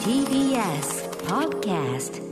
[0.00, 0.88] TBS
[1.28, 2.24] Podcast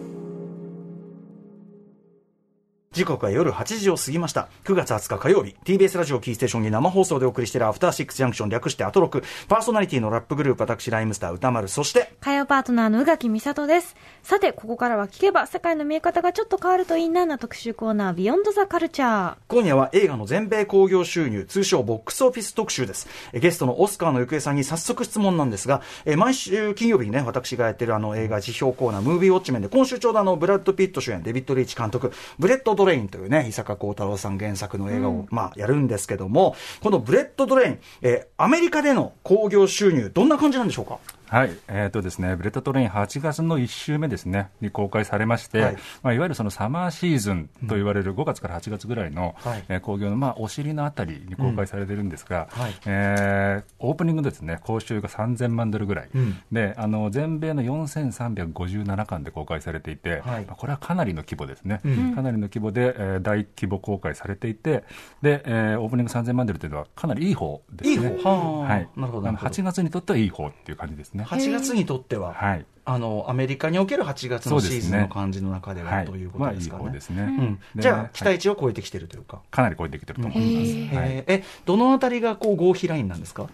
[2.95, 4.49] 時刻は夜8時を過ぎました。
[4.63, 13.97] 9月20日火曜日、TBS ラジオキーステーションに生放送でお送りしているアフターシックスジャンクション略してアトロク、パーソナリティのラップグループ、私、ライムスター歌丸、そして、火曜パートナーの宇垣美里です。
[14.23, 19.35] さて、ここからは聞けば世界の見え方がちょっと変わるといいなな特集コーナー、ビヨンドザカルチャー。
[19.49, 23.09] 今夜は映画の全米興行収入、通称ボックスオフィス特集です。
[23.33, 40.99] えゲストのオスカーの行方さんに早速質問なんですが、え毎週金曜日にね、私がやってるあの映画辞表コーナー、ムービーウォッチメンで、今週ちょうどあの、ブラッド・ピット主演、デビッド・リーチ監督、ブレット・トレインというね、伊坂幸太郎さん原作の映画を、まあ、やるんですけども、このブレット・トレイン、えーアメリカでの興行収入、どんな感じなんでしょうか？
[41.29, 45.75] はい、えーとですね、ブレットトレイン8月の1週目ですね、に公開されまして、はい。
[45.75, 49.65] いまあ、いわゆるそのサマーシーズンと言われる5月から8月ぐらいの、はい。
[49.69, 52.75] えー興行の、まあ、お尻のあたりに公開されてるんですが、うんはい。
[52.87, 56.39] えーオープニングですね、興収が3000万ドルぐらい、うん。
[56.53, 60.45] であの全米の4357館で公開されていて、はい。
[60.47, 62.15] まあこれはかなりの規模ですね、うん。
[62.15, 64.85] かなりの規模で、えー大規模公開されていて、
[65.23, 68.15] でえーオープニング3000万ドルというのはかなりいい方ですね。
[68.17, 68.61] いい方。
[68.61, 69.51] はい、なるほどなるほど。
[69.51, 71.24] 8月にとってはいい方っていう感じですね。
[71.25, 72.67] 8月にとっては、はい。
[72.87, 76.85] あの、アメリカにおける8月のシーズンの感じの中では、はい、ということですかね。
[76.85, 77.23] 方ですね。
[77.23, 79.41] うん、でじゃあ、期待値を超えてきてるというか。
[79.51, 80.97] かなり超えてきてると思います。
[80.97, 81.25] はい。
[81.27, 83.49] えどのあたりがこう合否ラインなんですか？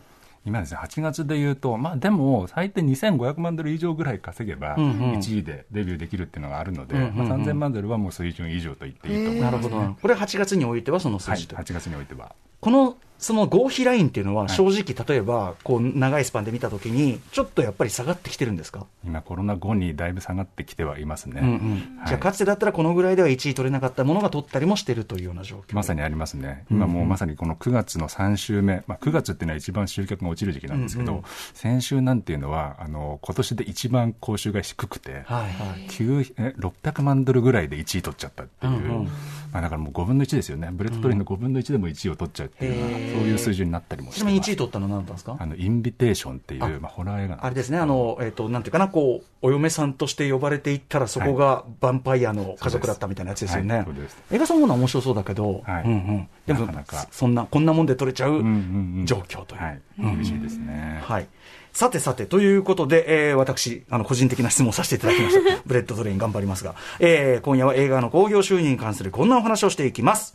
[0.46, 5.12] 今ですね、8月でいうと、まあでも、最低2500万ドル以上ぐらい稼げば、うんうん。
[5.18, 7.28] 1位でデビューできるっていうのがあるので、うんうんうん。
[7.28, 9.96] まあ、3000万ドルはもう水準以上と言っていいと思います、なるほど。
[10.00, 11.56] これ8月においてはその数はい、字と。
[11.56, 11.58] い。
[11.58, 11.60] う。
[11.60, 12.34] 8月においては。
[12.60, 18.86] この、その合否ラインっていうのは、正直、例えば、こう、長いスパンで見たときに、ちょっとやっぱり下がってきてるんですか？
[19.04, 21.42] 今、コロナ後にだいぶ下がってきてはいますね。
[21.42, 21.98] うんうん。
[21.98, 22.08] はい。
[22.08, 25.74] じゃあ、かつてだったらこのぐらいでは1位取れなかったものが取ったりもしてるというような状況。
[25.74, 31.24] まさにありますね、今もうまさにこの9月の3週目、まあ、9月っていうのは一番集客が落ちる時期なんですけど、うんうん。
[31.52, 35.90] 先週なんていうのは、あの今年で一番講習が低くて、はいはい。
[35.90, 39.04] 9え600万ドルぐらいで1位取っちゃったっていう、うんうん。
[39.52, 45.36] まあ、だからもう5分の1ですよね、ブレットトレインの5分の1でも1位を取っちゃうっていうそういう数字になったりもしてちなみにます1位取ったのは何だったんですか？
[45.38, 53.84] あのインビテーションっていうあまあ、ホラー映画あれですね、あの、えっ、と、なんていうかな、こう、お嫁さんとして呼ばれていったら、そこがヴァンパイアの家族だったみたいなやつですよね。
[54.30, 56.28] 映画そのものは面白そうだけど、はいうんうん。
[56.46, 59.62] でもなかなかそんな、こんなもんで取れちゃううんうんうん状況という。
[59.62, 61.00] はい、嬉しいですね。
[61.04, 61.28] はい。
[61.72, 65.62] さてさて、ということで、えー私、あの、個人的な質問をさせていただきました。
[65.64, 70.34] ブレットトレイン頑張りますが、えー今夜は映画の興行収入に関するこんなお話をしていきます。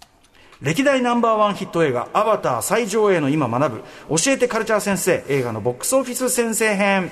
[0.61, 3.83] 歴代ナンバーワンヒット映画、アバター最上映の今学ぶ、
[4.17, 7.11] 教えてカルチャー先生、映画のボックスオフィス先生編。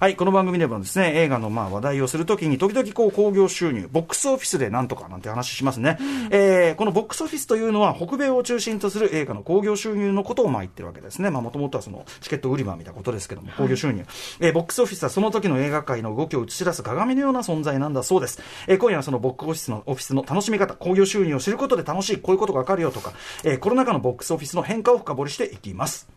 [0.00, 5.98] はい、この番組でもですね、映画のまあ話題をするときに、時々こう、興行収入、ボックスオフィスでなんとかなんて話しますね。
[6.30, 11.30] えーこのボックスオフィスというのは、北米を中心とする映画の興行収入のことをまあ言ってるわけですね。
[11.30, 14.04] まあもともとはその、チケット売り場みたいなことですけども、興行収入。
[14.38, 18.40] えーボックスオフィスはその時の映画界の動きを映し出す鏡のような存在なんだそうです。
[18.68, 26.08] えー今夜はそのボックスオフィスの、オフィスの楽しみ方、興行収入を知ることで楽しい、こういうことがわかるよとか、えーコロナ禍のボックスオフィスの変化を深掘りしていきます。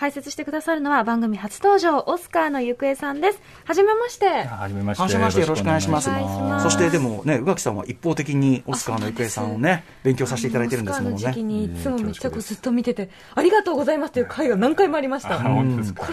[0.00, 3.42] 解説してくださるのは番組初登場、オスカーの行方さんです。
[3.66, 4.44] はじめまして。
[4.44, 5.02] はじめまして。
[5.02, 11.16] はじめましてよろしくお願いしますますそしてでもね、宇垣さんは一方的にオスカーの行方さんをね、勉強させていただいてるんですもんね。
[11.16, 15.36] オスカーの時期にいつもめっちゃこうずっと見てて、ありがとうございますという回が何回もありました。
[15.36, 15.52] これ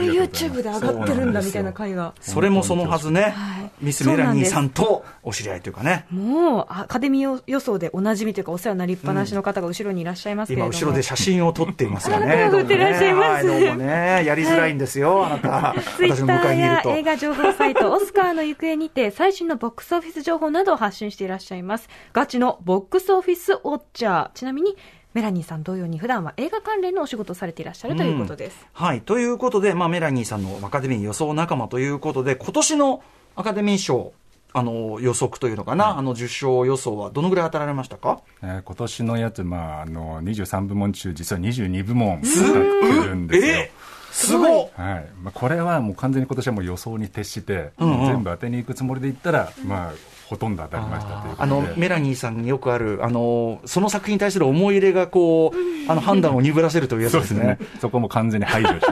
[0.09, 2.13] YouTube で上がってるんだみたいな回が。
[2.19, 12.35] それもそのはずねはい、ミス・メラニーさんとお知り合いというかね、もうアカデミー予想でおなじみというかお世話になりっぱなしの方が後ろにいらっしゃいますけれども、今後ろで写真を撮っていますよあね。
[12.35, 15.75] りがとうございますどうもねいらっしゃいますはいどうもね、やりづらいんですよ、あなた。
[15.95, 21.87] ツイッタ私の向かいにい映画情報サイト、オスカーの行方にて、最新のボックスオフィス情報などを発信していらっしゃいます。
[22.13, 24.31] ガチのボックスオフィスウォッチャー。
[24.33, 24.75] ちなみに、
[25.13, 28.67] メラニーさん同様に普段は映画関連のお仕事をされていらっしゃるということです。
[28.73, 29.01] はい。
[29.01, 33.01] ということで、まあ、メラニーさんのアカデミー予想仲間ということで、今年の
[33.35, 34.13] アカデミー賞、
[34.57, 38.21] あの、予測というのかな、あの、受賞予想はどのぐらい当たられましたか？
[38.41, 43.53] えー今年のやつ、まあ、あの23部門中、実は22部門当たってるんですよ。
[43.53, 43.71] え？
[44.11, 44.49] すごい。
[44.49, 45.09] はい。
[45.21, 48.05] まあ、これはもう完全に今年はもう予想に徹して、うんうん。
[48.07, 49.93] 全部当てにいくつもりでいったら、まあ、
[50.29, 57.79] ほとんど当たりましたあの、メラニーさんによくある、あの、その作品に対する思い入れが、こう、あの、判断を鈍らせるというやつでねそうですすね。。
[57.79, 58.91] そこも完全に排除して、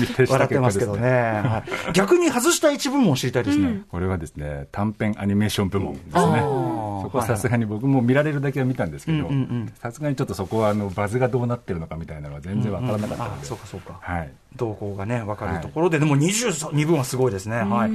[0.00, 0.60] に徹した笑って結果ですね。
[0.60, 1.10] ますけどね。
[1.10, 3.82] はい逆に外した一部門を知りたいですね。
[3.88, 6.12] これはですね、短編アニメーション部門ですね。
[6.14, 13.46] ーそこはさすがに僕も見られるだけは見たんですけどうんうんうん、さすがにちょっとそこはあのバズがどうなってるのかみたいなのは全然わからなかったあので。
[13.46, 13.98] そうかそうか。
[14.00, 14.32] はい。
[14.56, 17.56] 動向がね、分かるところで、でも22分はすごいですね。
[17.58, 17.90] はい。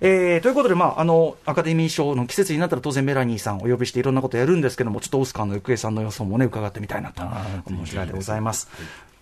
[0.00, 8.68] えーということで、まあ、あの、アカデミー賞の季節になったら当然メラニーさんお呼びしていろんなことやるんですけども、ちょっとオスカーの行方さんの予想もね、伺ってみたいなとあー思う次第でございます。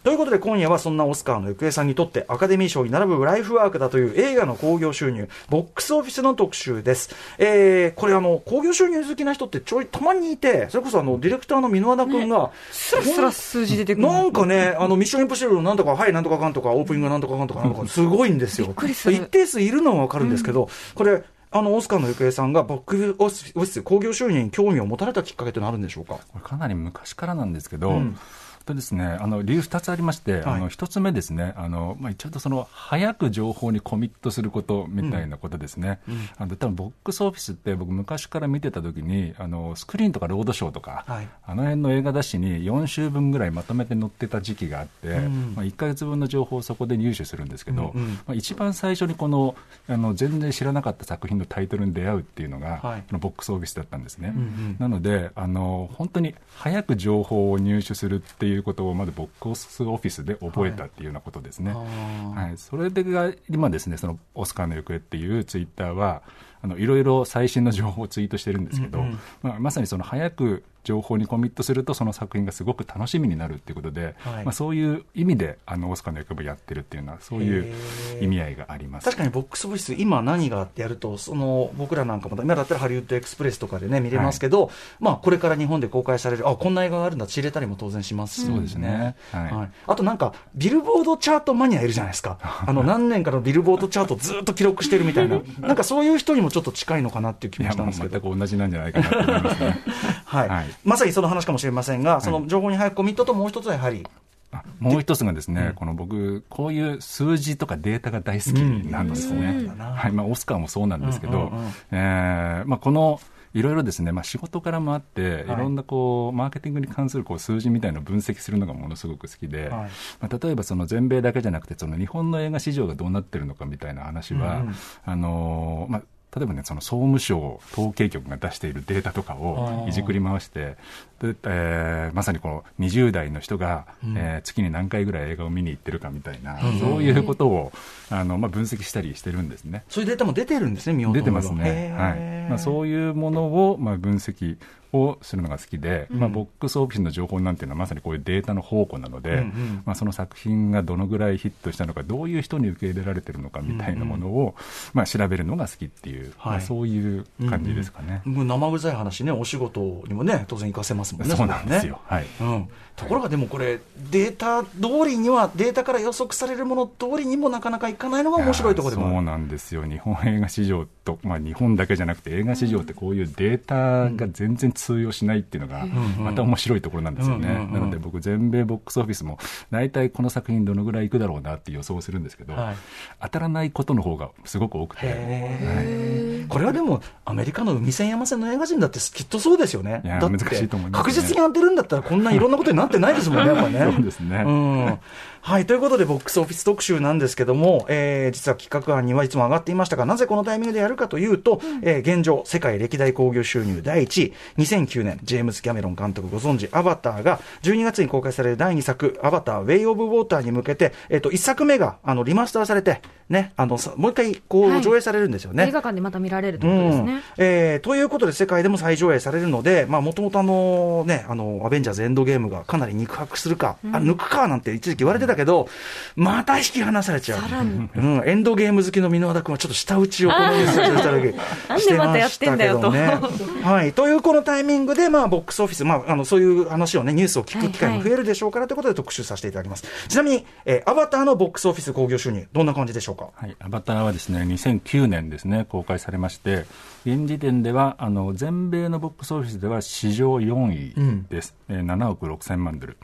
[0.04, 7.14] ということで今夜はそんなオスカーの行方さんにとってアカデミー賞に並ぶライフワークだという映画の興行収入、ボックスオフィスの特集です。
[7.38, 14.06] えー、これあの、興行収入好きな人ってちょいたまにいて、それこそあの、ディレクターの箕輪田君が、スラスラ数字出てくる。
[14.08, 18.66] なんかね、あの、ミッションインポッシブルのなんとか、はい、なんとかかんとか、オープニングなんとかかんとか、なんとか、すごいんですよ。
[18.66, 21.22] びっくりする一定数いるのはわかるんですけど、これ、
[21.52, 26.14] あの、オスカーの行方さんがボックスオフィス興行収入に興味を持たれたきっかけってのあるんでしょうか？
[26.14, 28.18] これかなり昔からなんですけど、うん
[28.64, 30.42] とですね、あの理由2つありまして、はい。
[30.44, 36.00] あの1つ目ですね、あのまあ、ちょっとその早く情報にコミットすることみたいなことですね、
[36.38, 41.28] あの多分ボックスオフィスって、僕、昔から見てたときにあの、スクリーンとかロードショーとか、はい。
[41.44, 45.54] あの辺の映画雑誌に4週分ぐらいまとめて載ってた時期があって、ん。
[45.54, 48.08] まあ、1か月分の情報をそこで入手するんですけど、うんうん。
[48.08, 49.54] まあ、一番最初にこの
[49.88, 53.00] あの全然知らなかった作品のタイトルに出会うっていうのが、はい。
[53.02, 54.30] このボックスオフィスだったんですね。
[54.30, 54.76] んうん。
[54.78, 61.72] なのであの、本当に早く情報を入手するっていうことを、まずボックスオフィスで覚えたっていうようなことですね。
[61.72, 62.58] あはい。
[62.58, 66.22] それでが今ですね、そのオスカーの行方っていうツイッターは、
[66.60, 69.18] あのいろいろ最新の情報をツイートしてるんですけど、うんうん。
[69.42, 74.44] まあ、まさにその早く情報にコミットすると、その作品がすごく楽しみになるっていうことで、はい。
[74.44, 77.72] まあ、そういう意味であのオスカーの行方をやってるっていうのは、そういう
[78.20, 79.04] 意味合いがあります。
[79.04, 84.70] 確かにボックスオフィス、今何がやると、その僕らなんかも、今だったらハリウッドエクスプレスとかでね、見れますけど、
[85.00, 88.40] まあ、これから日本で公開される、あこんな映画があるんだ、知れたりも当然します。
[88.40, 89.14] しそうですね。
[89.32, 89.70] はい。
[89.86, 98.20] あとなんか、ビルボードチャートマニアいるじゃないですか、あの何年かのビルボードチャートずっと記録してるみたいな、 なんかそういう人にもちょっと近いのかなっていう気もしたんですけど。
[98.20, 99.80] 全く同じなんじゃないかなと思いますね。
[100.24, 100.48] はい。
[100.48, 104.06] はいまさにその話かもしれませんが、その情報に早くコミットともう一つはやはり、
[104.52, 108.58] あもう一つがですね、この僕、こういう数字とかデータが大好き
[108.90, 109.46] なんですね。
[109.46, 109.70] うん。
[109.70, 113.20] うんはい、まあ、オスカーもそうなんですけど、この、
[113.54, 115.42] いろいろですね、まあ、仕事からもあって、はい。
[115.44, 119.90] いろんなこうマーケティングに関するこう数字みたいなのを分析するのがものすごく好きで、はい。
[120.20, 124.74] まあ、例えばその全米だけじゃなくて、その日本の映画市場がどうなってるのかみたいな話は、うんうん。
[125.04, 126.02] あのーまあ
[126.34, 130.76] 例えばね、その総務省統計局が出しているデータとかをいじくり回して、
[131.20, 133.84] でえーまさにこの20代の人が、
[134.16, 137.72] えー月に何回ぐらい映画を見に行ってるかみたいな、そういうことを
[138.10, 139.84] あの、まあ、分析したりしてるんですね。
[139.88, 142.48] そういうデータも出てるんですね、出てますね、はい。
[142.48, 144.56] まあ、そういうものを、まあ、分析
[144.92, 154.54] をするのが好きで、まあ、ボックスオフィスの情報なんていうのはまさにこういうデータの宝庫なので、うんうんまあ、その作品がどのぐらいヒットしたのかどういう人に受け入れられてるのかみたいなものを、
[154.92, 156.52] まあ、調べるのが好きっていう、はい。
[156.52, 158.22] まあ、そういう感じですかね。
[158.24, 162.26] もう生臭い話ね、お仕事にもね、当然活かせますもんね、そうなんですよ、こはい。
[162.40, 163.80] うん、ところがでもこれ、
[164.10, 175.86] データ通りには、データから予測されるもの通りにもなかなかいかないのが面白いところでもそうなんですよ、日本映画市場と、まあ、日本だけじゃなくて、映画市場ってこういうデータが全然通用しないっていうのが、
[176.18, 179.38] また面白いところなんですよね、なので僕、全米ボックスオフィスも、
[179.70, 182.76] 大体この作品、どのぐらいいくだろうなって予想するんですけど、はい。
[183.22, 185.00] 当たらないことの方がすごく多くて。
[185.06, 190.02] へーこれはでも、アメリカの海線山線の映画人だってきっとそうですよね。
[190.04, 193.92] いやだって難しいと思いますね確実に当てるんだったら、こんないろんなことになってないですもんね、 やっぱね。
[193.94, 194.98] そうですねうん。
[195.44, 215.68] はい、ということで、ボックスオフィス特集なんですけども、えー実は企画案にはいつも上がっていましたが、なぜこのタイミングでやるかというと、えー現状、世界歴代興行収入第1位、2009年、ジェームズ・キャメロン監督ご存知、アバターが、12月に公開される第2作、アバター、ウェイ・オブ・ウォーターに向けて、えっ、と、1作目が、あの、リマスターされて、ね、あの、さもう一回、こう、はい上映されるんですよね。
[215.68, 217.22] 映画館でまた見られるということですうんね。
[217.38, 225.68] えーということで、世界でも再上映されるので、もともとあの、ね、あの、アベンジャーズエンドゲームがかなり肉薄するか、あ抜くかなんて一時期言われてたけど、
[226.16, 227.40] また引き離されちゃう。
[227.40, 227.88] さらに。
[227.94, 231.34] うん、エンドゲーム好きの箕輪田君はちょっと舌打ちをこのニュースをした時
[231.68, 232.90] なんでまたやってんだよと。
[232.90, 233.62] してましたけどね。
[233.62, 233.92] はい。
[233.92, 239.84] というこのタイミングで、まあ、ボックスオフィス、まあ、あの、そういう話をね、ニュースを聞く機会も増えるでしょうからということで特集させていただきます。
[240.08, 243.28] ちなみに、えーアバターのボックスオフィス興行収入、どんな感じでしょうか？
[243.34, 246.64] はい、アバターはですね2009年ですね公開されまして
[247.04, 252.96] 現時点ではあの全米のボックスオフィスでは史上4位です、えー7億6千万ドル。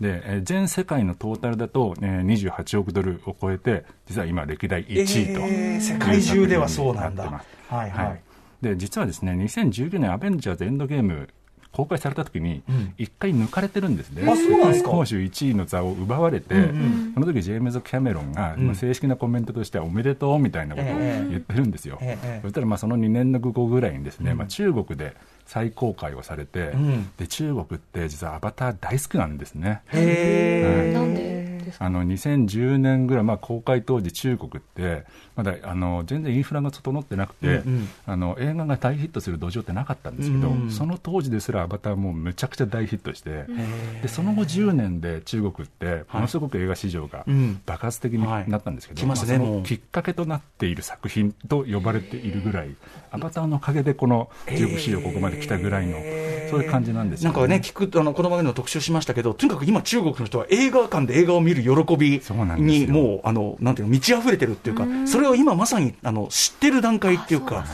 [0.00, 7.24] で、えー全世界のトータルだと、えー28億ドルを超えて実は今歴代1位と、えー世界中ではそうなんだ。
[7.24, 7.26] い。
[7.28, 8.20] う作品になってますはいはい。
[8.62, 11.28] で実はですね2019年アベンジャーズエンドゲーム
[11.76, 12.62] 公開された時に
[12.96, 14.88] 一回抜かれてるんですね、あそうなんですか？
[14.90, 16.54] 攻守1位の座を奪われて、
[17.14, 22.40] その時ジェームズ・キャメロンが、まあ正式なコメントとしてはおめでとうみたいなことを言ってるんですよ、ええええ。
[22.42, 25.14] そしたらまあその2年の後ぐらいにですね、まあ、中国で
[25.44, 27.10] 再公開をされて、ん。
[27.18, 29.82] で中国って実はアバター大好きなんですね。
[29.88, 31.45] へーなんで？
[31.78, 35.04] あの2010年ぐらい、まあ、公開当時、中国って、
[35.34, 37.88] まだあの全然インフラが整ってなくて、うんうん。
[38.06, 43.44] あの映画が大ヒットする土壌ってなかったんですけど、うんその当時ですら、アバターもむちゃくちゃ大ヒットして、
[44.02, 47.60] でその後10年で中国って、ものすごく映画市場がうん。
[47.66, 49.46] 爆発的になったんですけど、はい来ますねもう。
[49.46, 52.74] あそのきっかけとなっている作品と呼ばれているぐらい、
[53.10, 55.92] アバターのおかげでこの中国市場、ここまで来たぐらいの、
[56.50, 62.22] そういう感じなんですよなんかね、聞く、あの、この番組の特集しましたけど、とにかく今中国の人は映画館で映画を見る喜び
[62.58, 67.64] にもう、あの、なんていうの、満ち溢れてるっていうか、それを今まさに、あの、知ってる段階っていうか、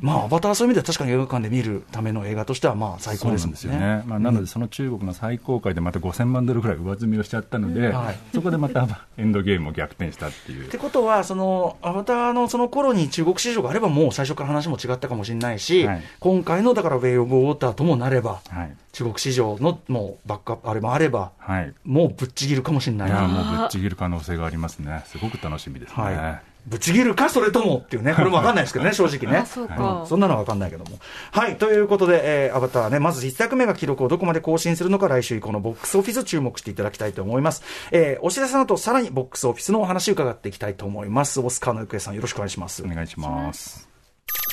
[0.00, 8.18] まあ、アバターはそういう意味では確かに映画館で見るための映画としては、まあ、最高ですよね、まあ、なので、その中国の最高階でまた5000万ドルぐらい上積みをしちゃったので、はい。
[8.34, 10.66] そこでまたエンドゲームを逆転したっていう。
[10.66, 16.02] ってことは、そのアバターのその頃に中国市場があれば、もう最初から話も違ったかもしれないし、はい。
[16.20, 23.28] 今回のだから、ウェイ・オブ・ウォーターともなれば、はい、中国市場のもうバックアップ、あれもあれば、はい、もうぶっちぎるかもしれないいやな。
[23.28, 26.02] もうぶっちぎる可能性がありますね、すごく楽しみですね。
[26.02, 29.38] はいぶち切るか、それともっていうね、 これもわかんないですけどね、正直ね。
[29.38, 30.98] あそうかんそんなのはわかんないけども。
[31.32, 37.64] はい、ということで、えーアバターね、まず1作目が記録をどこまで更新するのか、来週以降のボックスオフィス注目していただきたいと思います。
[37.90, 41.40] えーお知らせの後、さらにボックスオフィスのお話伺っていきたいと思います。
[41.40, 42.86] オスカーのゆくえさん、よろしくお願いしますお。
[42.86, 43.88] 願いします。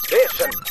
[0.10, 0.68] Junction.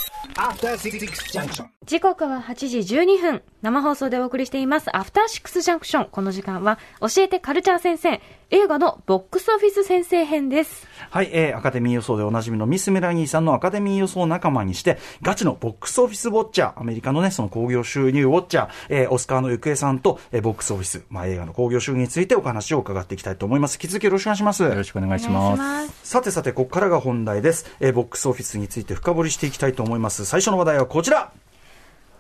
[1.85, 3.43] 時刻は8時12分。
[3.63, 6.09] 生放送でお送りしています、アフターシックスジャンクション。
[6.13, 8.21] この時間は、教えてカルチャー先生、
[8.51, 10.87] 映画のボックスオフィス先生編です。
[11.11, 23.75] はい、えーアカデミー予想でおなじみのミス・メラニーさんのアカデミー予想仲間にして、ガチのボックスオフィスウォッチャー、アメリカのね、その興行収入ウォッチャー、えーオスカーの行方さんと、えーボックスオフィス、まあ、映画の興行収入についてお話を伺っていきたいと思います。
[23.75, 24.63] 引き続きよろしくお願いします。
[24.63, 25.93] よろしくお願いします。
[26.05, 26.11] す。
[26.11, 27.67] さてさて、ここからが本題です。
[27.81, 30.18] えーボックスオフィスについて深掘りしていきたいと思います。
[30.25, 31.33] 最初の話題はこちら。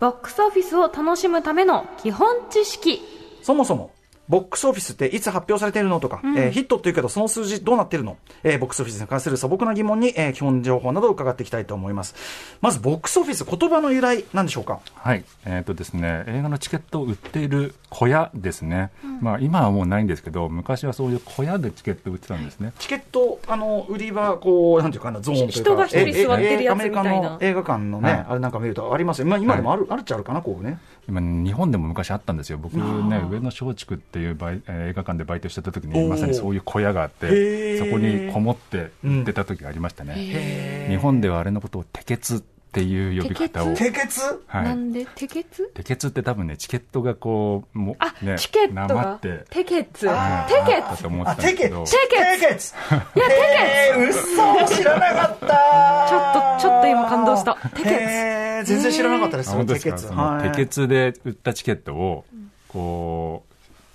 [0.00, 3.02] ボックスオフィスを楽しむための基本知識。
[3.42, 3.90] そもそも、
[4.28, 6.00] ボックスオフィスっていつ発表されているの？
[6.00, 12.14] とか、えーヒットっていうけど、その数字どうなってるの、えーボックスオフィスに関する素朴な疑問に、えー基本情報などを伺っていきたいと思います。
[12.60, 14.80] まず、ボックスオフィス、言葉の由来、なんでしょうか？
[14.94, 18.90] はい、えっ、とですね、映画のチケットを売っている小屋ですね。
[19.20, 22.72] まあ今はもうないんですけど、昔はそういう小屋でチケットを売ってたんですね。
[22.78, 25.52] チケット、あの、売り場、こう、なんていうかな、ゾーンというか。
[25.52, 29.26] 人が一人座ってるやつええアメリカみたいなの映画館のね、はいあれなんか見るとありますよ。
[29.26, 30.78] まあ、今でもある、あるっちゃあるかな、こうね。
[31.08, 32.58] 今、日本でも昔あったんですよ。
[32.58, 32.82] 僕ね、
[33.30, 34.36] 上野松竹っていう
[34.68, 40.86] 映画館でバイトしてた時に、まさにそういう小屋があっへて、ーそこにこもって売ってた時がありましたね。
[40.90, 43.74] 日本ではあれのことをテケツっていう呼び方を。
[43.74, 49.44] 低血はないんで、テケツテケツって多分ね、チケットがこう、もあ、ね、チケットなまがって、。
[49.48, 50.02] テケツ。
[50.02, 50.52] テはい。
[50.70, 51.84] ケだと思ってあ、たんですけど。
[51.84, 52.74] テケツ
[53.16, 53.36] いや、テ
[54.06, 55.46] ケツ嘘知らなかった。
[56.08, 57.54] ちょっと、ちょっと今感動した。
[57.74, 57.88] テケツ。
[57.88, 59.46] へー全然知らなかったです。
[59.46, 59.96] よ、あ本当ですか？
[59.96, 60.08] テケツ。
[60.08, 60.50] そのはい。
[60.50, 62.24] テケツで売ったチケットを、
[62.68, 63.47] こう、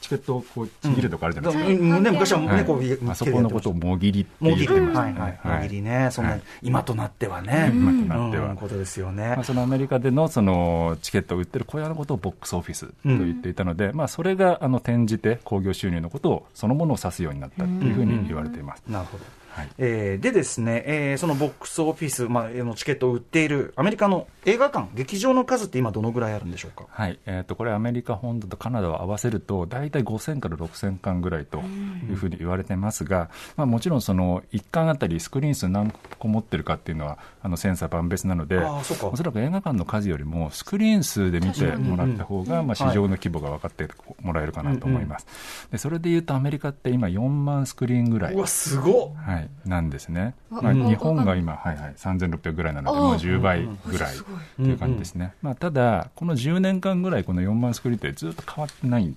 [0.03, 1.71] チケットをこうちぎるとこあるじゃないですか。
[1.71, 2.03] うん。
[2.03, 2.57] ね、昔ははい。
[2.57, 6.41] ね、こう、あそこのことをもぎりって言ってまはいしたねはい、もぎりね、そんな、はい。
[6.61, 8.49] 今となってはね、今となっては。
[8.49, 8.55] うん。
[8.57, 9.29] ことですよね。
[9.29, 9.43] まあ、。
[9.45, 18.83] そのアメリカでのそのチケットを売ってる小屋のことをボックスオフィスと言っていたので、まあ、それがあの転じて興行収入のことをそのものを指すようになったというふうに言われています。
[18.87, 19.23] なるほど。
[19.53, 19.69] はい。
[19.77, 26.85] えーでですね、えーそのボックスオフィス、まあ、あのチケットを売っているアメリカの映画館、劇場の数って今どのぐらいあるんでしょうか？
[26.89, 27.19] はい。
[27.25, 43.87] えー、とこれ、アメリカ本土とカナダを合わせると、大体5000から6000巻ぐらいというふうに言われてますが、まあ、もちろん、その1巻あたりスクリーン数何個持ってるかっていうのは、あの千差万別なので、おそらく映画館の数よりも、スクリーン数で見てもらった方が、まあ、市場の規模が分かって
[44.21, 45.27] もらえるかなと思います。
[45.71, 48.33] でそれでいうと、アメリカって今、4万スクリーンぐらい。
[48.33, 49.15] うわ、すごっ。
[49.15, 50.35] はい、なんですね。
[50.49, 54.15] わまあ、うん日本が今、はいはい、3600ぐらいなので、あもう10倍ぐらい
[54.57, 54.73] とい。
[54.73, 55.33] う感じですね。
[55.41, 59.15] まあ、ただ、この10年間ぐらい、この4万スクリーンってずっと変わってないん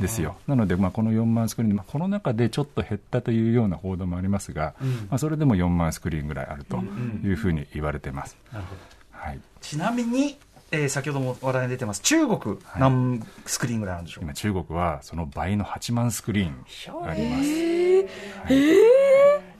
[0.00, 0.36] ですよ。
[0.46, 4.74] なので、まあ、この4万スクリーン、まあ、コロナ禍でちょっと減ったというような報道もありますが、
[5.10, 6.78] まあ、それでも4万スクリーンぐらいあると
[7.24, 8.36] いうふうに言われてます。
[9.60, 10.38] ちなみに、
[10.72, 14.22] えー先ほども話題に出てます、中国、何スクリーンぐらいあるんでしょう？
[14.22, 14.26] か。
[14.26, 17.42] 今、中国はその倍の8万スクリーンあります。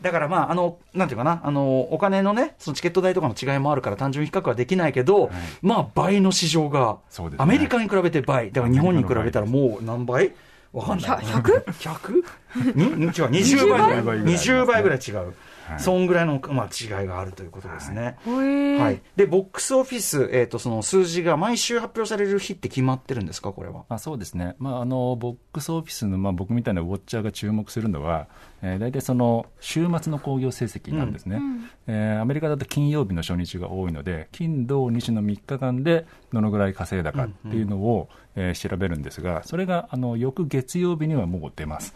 [0.06, 5.30] だからまあ、あの、なんていうかな、あの、お金のね、そのチケット代とかの違いもあるから単純比較はできないけど、
[5.62, 8.52] まあ、倍の市場が、そうですねアメリカに比べて倍。
[8.52, 10.32] だから日本に比べたらもう何倍？
[10.72, 11.10] わかんない。
[11.24, 12.22] 100?100?
[12.76, 12.84] に？
[12.84, 14.02] 違う、20倍？
[14.02, 14.18] ぐらい。
[14.20, 15.34] 20 20倍ぐらい違う。
[15.68, 15.80] はい。
[15.80, 18.16] そんぐらいの、まあ、違いがあるということですね。
[18.26, 18.78] へー。
[18.78, 19.02] はい。
[19.16, 23.84] で、ボックスオフィス、えっ、と、その数字が毎週発表される日って決まってるんですか、これは？
[23.88, 28.28] あそうですね、まあ、あのボックスオフィスの、まあ、僕みたいなウォッチャーが注目するのは、
[28.62, 31.40] えー、大体その週末の興行成績なんですね、
[31.86, 41.94] えーアメリカだと金曜日の初日が多いので、金、土、日の3日間でどのぐらい稼いだかっていうのを、えー調べるんですが、それがあの翌月曜日にはもう出ます、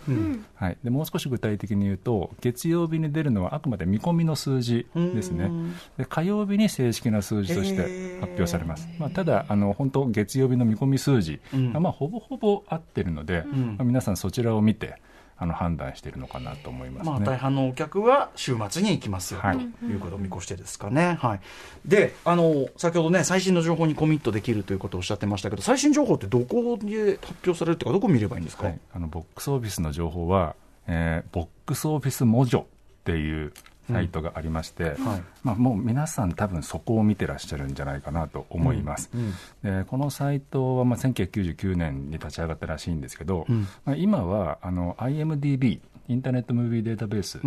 [0.55, 5.51] はい、でもう少し具体的に言うと、月曜日に出るのはあくまで見込みの数字ですね、
[5.97, 11.41] で火曜日に正式な数字として発表されます、まあ、ただあの、本当、月曜日の見込み数字
[11.73, 14.97] が、まあ、ほぼほぼ合ってるので、まあ、皆さん、そちらを見て、
[15.43, 21.17] あの判断しているのかなと思います、ね、まあ、大半のお客は週末に行きますよ、はい、ということを見越してですかね。
[21.19, 21.41] はい、
[21.87, 30.55] であの、先ほどね、最新の情報にコミットできるということをおっしゃってましたけど、最新情報ってどこで発表されるというか、どこ見ればいいんですか、はい、あのボックスオフィスの情報は、
[30.87, 32.67] えー、ボックスオフィスモジョっ
[33.05, 33.55] ていう
[33.93, 35.07] サイトがありまして、うん。
[35.07, 39.35] はい、まあ、もう皆さん多分そこを見てらっしゃるんじゃないかなと思います、うん。
[39.65, 43.47] うん、でこのサイトはまあ1999年に立ち上がったらしいんですけど、
[43.85, 47.41] まあ、今はあの IMDB インターネットムービーデータベース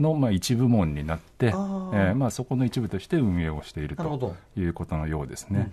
[0.00, 5.70] のまあ一部門になって、うん、えー、まあそこの一部として運営をしているということのようですね。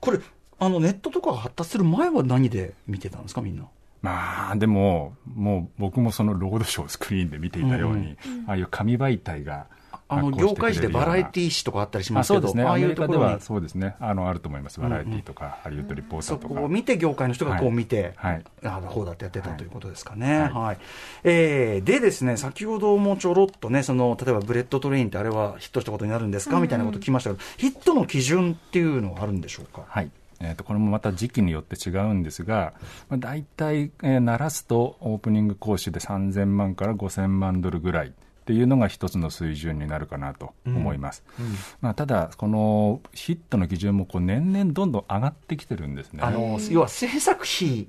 [0.00, 0.20] これ
[0.60, 3.64] あのネットとかが発達する前は何で見てたんですかみんな？
[4.00, 9.66] まあ、でも、もう僕もそのロードショースクリーンで見ていたように、うんうん、ああいう紙媒体が
[10.10, 16.54] あの業界誌でバラエティー誌とかあったりしますけど、そうですね、ああいうところはそうですね、あのあると思います、バラエティーとか、ハリウッドリポーターとか。
[16.54, 20.38] そこを見て、業界の人がこう見て、はい、あこうだってやってたということですかね。
[20.38, 20.50] はい。
[20.50, 20.78] はい、
[21.24, 29.84] えー、でですね、先ほどもちょろっとね、その例えばブレットトレインって、あれはヒットしたことになるんですか、みたいなこと聞きましたけど、ヒットの基準っていうのはあるんでしょうか？
[29.88, 30.10] はい
[30.40, 32.74] えー、とこれもまた時期によって違うんですが、
[33.08, 38.12] まあ、大体、えー、均すとオープニング興収で3000万から5000万ドルぐらい。
[38.48, 41.22] っていうのが一つの水準になるかなと思います。
[41.38, 41.52] うんうん、
[41.82, 46.20] まあ、ただ、このヒットの基準もこう年々どんどん上がってきてるんですね。
[46.22, 47.88] あの要は制作費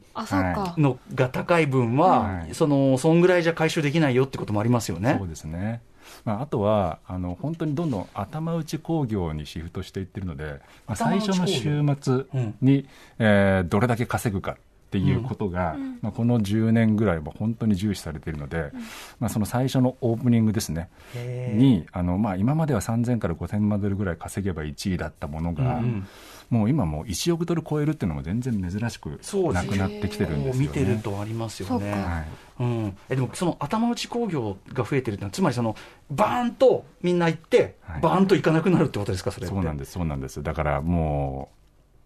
[0.78, 5.16] のが高い分は、はい、そのそんぐらいじゃ回収できないよってこともありますよね。
[5.18, 5.80] そうですね。
[6.26, 12.26] まあ、あとはあの本当にどんどん頭打ち工業にシフトしていってるので、まあ、最初の週末
[12.62, 12.88] に、うん、
[13.20, 14.56] えー、どれだけ稼ぐかっ
[14.90, 18.80] ていうことが、うん、まあ、この10年ぐらいは本当に重視されているので、うん、
[19.20, 26.08] まあ、その最初のオープニングですね、にあの、まあ、今までは3000から5000万ドルぐらい稼げば1位だったものが、うん、
[26.50, 29.20] もう今もう1億ドル超えるっていうのも全然珍しく
[29.54, 31.92] なくなってきてるんですよ、ね、見てるとありますよね。
[31.92, 32.28] はい。
[32.64, 35.76] うん、えでもその頭打ち工業が増えてるってのはつまりその
[36.12, 40.42] バーンとみんな行って、はい、バーンと行かなくなるってことですかそれそうなんですそうなんです。
[40.44, 41.59] だからもう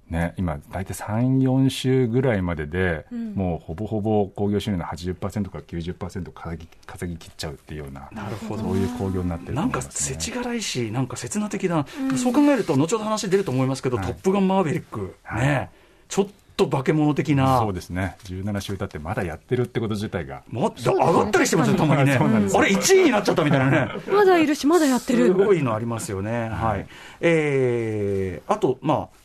[0.10, 15.70] ね、今、大体3、4週ぐらいまでで、うん、もうほぼほぼ興行収入の80%から90%稼ぎ稼ぎ切っちゃうっていうような、なるほどそういう興行になってる、ね、なんか世知辛いし、なんか刹那的な、うん、そう考えると、後ほど話出ると思いますけど、はい、トップガンマーヴェリック、ね、はい、
[16.10, 17.60] ちょっと化け物的な。
[17.60, 18.16] そうですね。
[18.26, 20.44] 17週経ってまだやってるってこと自体が。
[20.50, 22.14] もっと上がったりしてますよ、たまにね。
[22.14, 23.90] あれ、1位になっちゃったみたいなね。
[24.12, 25.28] まだいるし、まだやってる。
[25.28, 26.50] すごいのありますよね。
[26.50, 26.86] はい。
[27.22, 29.23] えー、あと、まあ、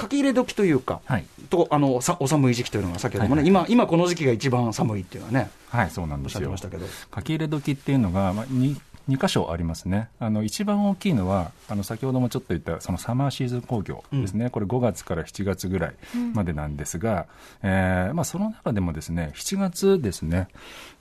[0.00, 6.56] 書き入れ時というか、はい、とあのさお寒い時期というのが、先ほどもね、はいはい、今、今この時期が一番寒いっていうのはね、はい、そうなんですよ。
[6.56, 8.76] 書き入れ時っていうのが、まあ、2,
[9.10, 10.08] 2箇所ありますね。
[10.20, 15.94] あの一番大きいのは、あの先ほどもちょっと言ったそのサマーシーズン工業ですね、うん、これ5月から7月ぐらい
[16.32, 17.26] までなんですが、
[17.62, 20.48] うん、えー、まあ、その中でもですね、7月ですね、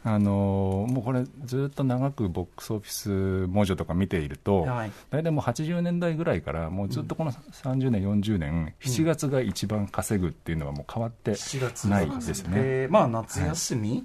[0.03, 11.35] あのもうこれ、ずっと長くボックスオフィス文書とか見ていると、はい、大体もう80年代ぐらいから、もうずっとこの30年、40年、7月が一番稼ぐっていうのはもう変わって
[11.85, 12.53] ないですね。
[12.55, 14.03] えー、まあ、夏休み、はい、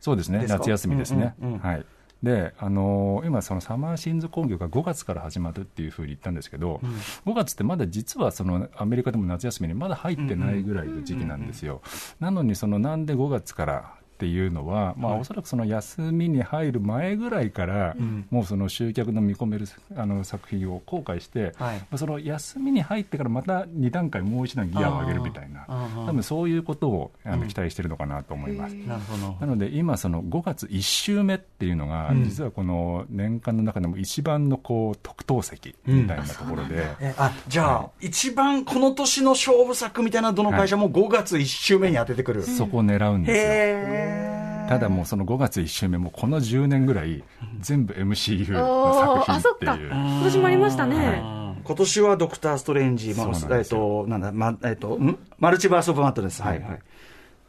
[0.00, 1.34] そうですね、夏休みですね。
[1.40, 1.86] うんうんうん、はい
[2.22, 11.82] であの今、そのサマーシンズ工業が5月から始まるっていうふうに言ったんですけど、うん、5月ってまだ実はそのアメリカでも夏休みにまだ入ってないぐらいの時期なんですよ。
[12.18, 17.94] なのにそのなんで5月からっていうのは、まあ、おそらくその休みに入る前ぐらいから、
[18.30, 25.66] もうその集客の見込めるあの作品を公開して、はい、その休みに入ってからまた2段階もう一段ギアを上げるみたいな、
[26.06, 28.74] 多分そういうことをあの期待しているのかなと思います。
[28.74, 29.36] なるほど。
[29.38, 36.76] なので、今、その5月1週目っていうのが、実はこの年間の中でも一番のこう特等席みたいなところで。
[37.00, 44.05] うん、あじゃあ、はい、一番この年の勝負作みたいなどの会社も5月1週目に当ててくる、はい、そこを狙うんですよ。
[44.68, 47.22] ただもうその5月1週目もこの10年ぐらい
[47.60, 49.90] 全部 MCU の作品っていう。
[49.90, 51.22] 今年もありましたね。
[51.64, 55.18] 今年はドクター・ストレンジ、まあ、えっと、なんだ、ま、えっと、ん？
[55.38, 56.42] マルチバース・オブ・マットです。
[56.42, 56.78] はい、はい。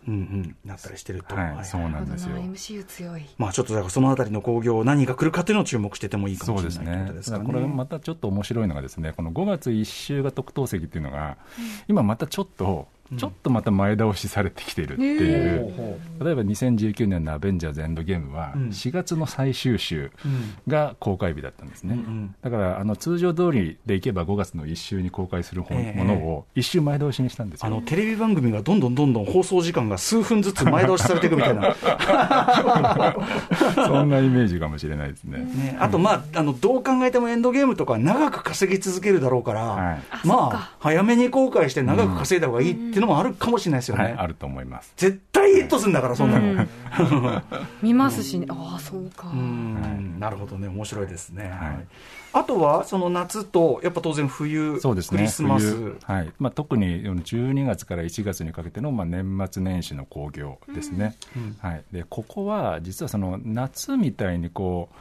[0.08, 2.38] うんうん、なったりしてると、はい、そうなんですよ。
[2.38, 3.24] MCU 強い。
[3.38, 7.40] まあちょっとそのあたりの興行、何が来るかというのを注目しててもいいかもしれないそうですね。
[7.46, 18.70] これまたちょっと面白いのがですね、この5月1週が特等席っていうのが、うん、今またちょっとちょっとまた前倒しされてきてるっていう、例えば2019年のアベンジャーズエンドゲームは、うん。
[18.70, 20.56] 4月の最終週うん。
[20.68, 21.94] が公開日だったんですね。
[21.94, 22.36] うんうん。
[22.42, 25.70] だからあの通常通りでいけば5月の1週に公開するも
[26.04, 27.68] のを1週前倒しにしたんですよ。
[27.68, 31.76] あのテレビ番組がどんどんどんどん放送時間が数分ずつ前倒しされていくみたいな、
[33.76, 35.40] そんなイメージかもしれないですね。
[35.40, 40.28] ね、あと、まあ、あのどう考えてもエンドゲームとか長く稼ぎ続けるだろうから、はい。
[40.28, 44.04] まあ、早めに公開して長く稼いだ方がいいっていうのもあるかもしれないですよね。
[44.04, 44.94] はい、あると思います。
[44.98, 46.46] 絶対ヒットするんだから、そんなの。
[46.48, 47.42] う ん
[47.82, 48.46] 見ますしね。
[48.50, 49.30] ああ、そうか。
[49.30, 51.50] うんなるほどね、面白いですね。
[51.50, 51.86] はい
[52.34, 55.18] あとは、その夏と、やっぱ当然冬、そうですね。
[55.18, 55.74] クリスマス。
[55.76, 56.32] 冬はい。
[56.38, 61.16] まあ、特に12月から1月にかけての、まあ、年末年始の興行ですね。
[61.60, 61.84] はい。
[61.92, 64.96] で、ここは、実はその、夏みたいにこう、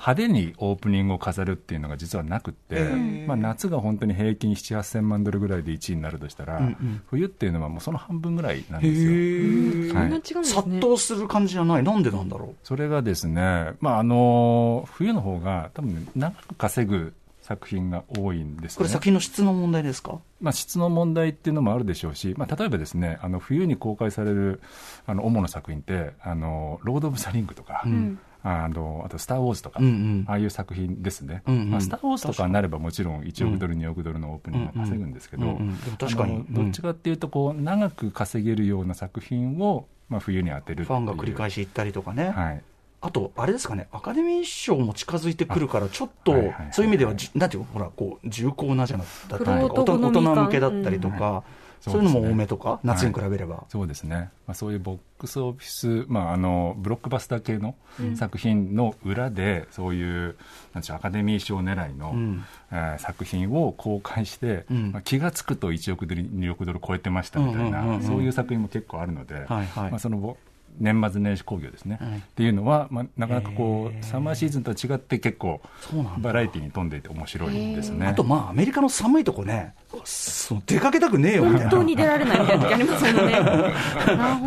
[0.00, 7.02] 派手にオープニングを飾るっていうのが実はなくって、えまあ、夏が本当に平均7、8000万ドルぐらいで1位になるとしたら、うんうん。
[7.06, 10.42] 冬っていうのはもうその半分ぐらいなんへですよ。
[10.42, 18.92] 殺到する感じじゃない、なんでなんだろそれがですね、まあ、あの冬の方が多分、ね、長く稼ぐ作品が多いんですう、これ、ね。
[18.94, 20.18] 作品の質の問題ですか？
[20.40, 24.62] まあ、質の問題っていうのもあるでしょうし、まあ、例えばですね、あの冬に公開される
[25.04, 28.18] あの主な作品って、あのロード・オブ・ザ・リングとか、うん。
[28.42, 30.24] あのあと、スター・ウォーズとか、うんうん。
[30.26, 31.70] ああいう作品ですね、うんうん。
[31.70, 35.80] まあ、スター・ウォーズとかになればもちろん1億ドル、2億ドルのオープニングが稼ぐんですけど、うんうん。
[35.80, 36.44] でも確かに。
[36.50, 42.30] どっちかっていうとこう、長く稼げるような作品を、まあ、冬に当てるファンが繰り返し行ったりとかね。
[42.30, 42.62] はい。
[43.02, 46.68] あと、あれですかね、アカデミー賞も近づいてくるから、ちょっと、はいはいはい。
[46.72, 53.64] そういう意味ではじ、なんていうの、ほら、こう、重厚なじゃなかったり玄とか、大人向けだったりとか、うんそういうのも多めとか、夏に比べれば。
[53.68, 57.74] そうですね、まあ、そういうボックスオフィス、まあ、あのブロックバスター系の
[58.16, 60.36] 作品の裏で、そういう
[60.74, 62.44] なんでしょうアカデミー賞狙いの、うん。
[62.70, 64.92] えー作品を公開して、うん。
[64.92, 69.90] まあ、気が付くと1億ドル、2億ドル超えてましたみたいな、うんうんうんうんそういう作品も結構あるので、はいはい。
[69.90, 70.36] まあ、そのぼ
[70.80, 72.18] 年末年始興行ですね、はい。
[72.18, 76.28] っていうのは、まあ、なかなかこう、サマーシーズンとは違って、結構そうなんだ。
[76.30, 78.06] バラエティに富んでいて面白いんですね。
[78.06, 81.70] あと、まあ、アメリカの寒いとこね、その出かけたくねえよみたいな。
[81.70, 83.38] 本当に出られないみたいな時ありますもん ね。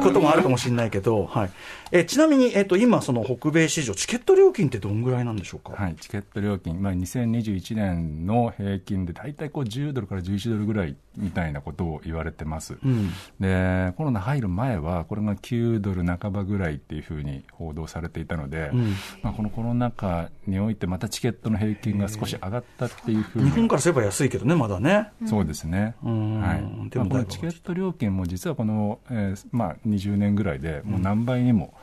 [0.02, 1.50] こともあるかもしれないけど、はい、
[1.91, 13.10] えちなみに、えっと今、その北米市場、チケット料金ってどんぐらいなんでしょうか、はい、チケット料金、まあ、2021年の平均で大体こう10ドルから11ドルぐらいみたいなことを言われてます、うん。
[13.39, 18.93] でコロナ入る前は、これが9ドル半ばぐらいっていうふうに報道されていたので、うん。
[19.21, 23.52] まあ、このコロナ禍において、またチケットの平均が少し上がったっていうふうに。
[23.52, 25.10] 日本からすれば安いけどね、まだね。
[25.26, 26.41] そうですね、うん。
[26.41, 26.89] はい。
[26.89, 31.73] でもまあこのチケット料金も実はこの、えーまあ、20年ぐらいでもう何倍にも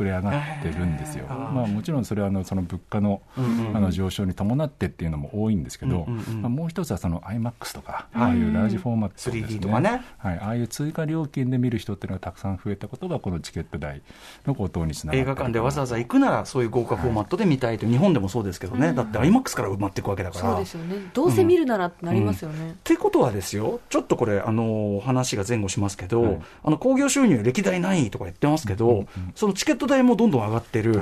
[0.00, 9.58] 膨れ上がってるんですよ、まあ、もちろんそれはあのその物価の,、あの上昇に伴ってっていうのも多いんですけど、うんうんうんまあ、もう一つはその iMAX とか、ああいうラージフォーマットです、ね。
[9.58, 10.02] 3D とかね。
[10.18, 14.02] はい、ああいう追加料金で見る人っていうのがたくさん増えたことがこのチケット代
[14.46, 20.50] の高騰につながって映画館でわざわざ行くなら、そういう豪華フォーマットで見たいと、日本でもそうですけどね、だって IMAX から埋まっていくわけだから。
[20.52, 20.96] そうですよね。
[21.12, 22.70] どうせ見るならってなりますよね。
[22.70, 22.74] っ。
[22.84, 30.94] てことはですよ、ちょっとこれ、あの話が前後しますけど、はいあの興行収入、歴代何位とか言ってますけど、そのチケット代もどんどん上がってる、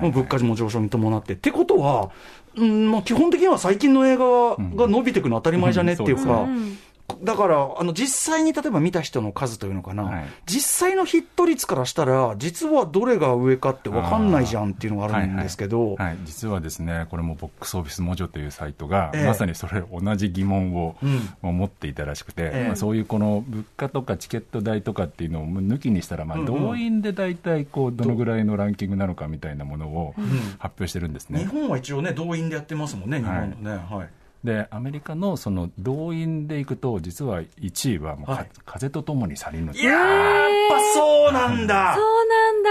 [0.00, 2.10] もう物価も上昇に伴って、ってことは、
[2.56, 6.12] うんまあ、基本的には最近の映画が伸びていくの当たり前じゃねってい。
[6.12, 6.78] うか、うん
[7.22, 10.24] だから、あの実際に例えば見た人の数というのかな、はい。
[10.46, 16.06] 実際のヒット率からしたら、実はどれが上かって分かんないじゃんっていうのがあるんですけど、はいはい。
[16.08, 16.18] はい。
[16.24, 19.26] 実はですね、これもボックスオフィスモジョというサイトが、ええ。
[19.26, 21.06] まさにそれ、同じ疑問を、う
[21.48, 21.56] ん。
[21.56, 22.66] 持っていたらしくて、ええ。
[22.66, 26.62] まあ、そういうこの物価とかチケット代とかっていうのを抜きにしたら、まあ、うんうん。
[26.62, 30.14] 動員で大体こうどのぐらいのランキングなのかみたいなものを
[30.58, 31.40] 発表してるんですね。
[31.40, 33.70] 日本は一応ね、動員でやってますもんね、日本のね。
[33.88, 34.08] はい
[34.46, 38.50] でアメリカのその動員でいくと、実は1位はもうか、はい。
[38.64, 41.94] 風とともに去りぬいやーやっぱそうなんだ。
[41.94, 42.62] そうなん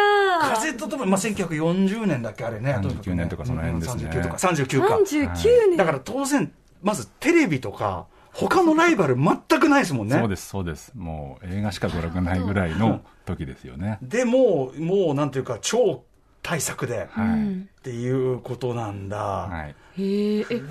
[0.49, 0.55] だ。
[0.55, 4.03] 風とともに、まあ、1940年だっけ、あれね、39年とかその辺ですね。
[4.05, 4.95] うん39とか、39か。
[4.97, 5.77] 39年。
[5.77, 10.17] だから当然、まずテレビとか、他のライバル全くないですもんね。
[10.17, 13.97] そうです、そうです、もう映画しか娯楽ないぐらいの時ですよね。
[14.01, 16.03] でもう、もうなんていうか、超
[16.41, 17.27] 大作で、はい。
[17.27, 17.69] うん。
[17.79, 19.17] っていうことなんだ。
[19.17, 19.75] はい。
[20.01, 20.61] へえ、え、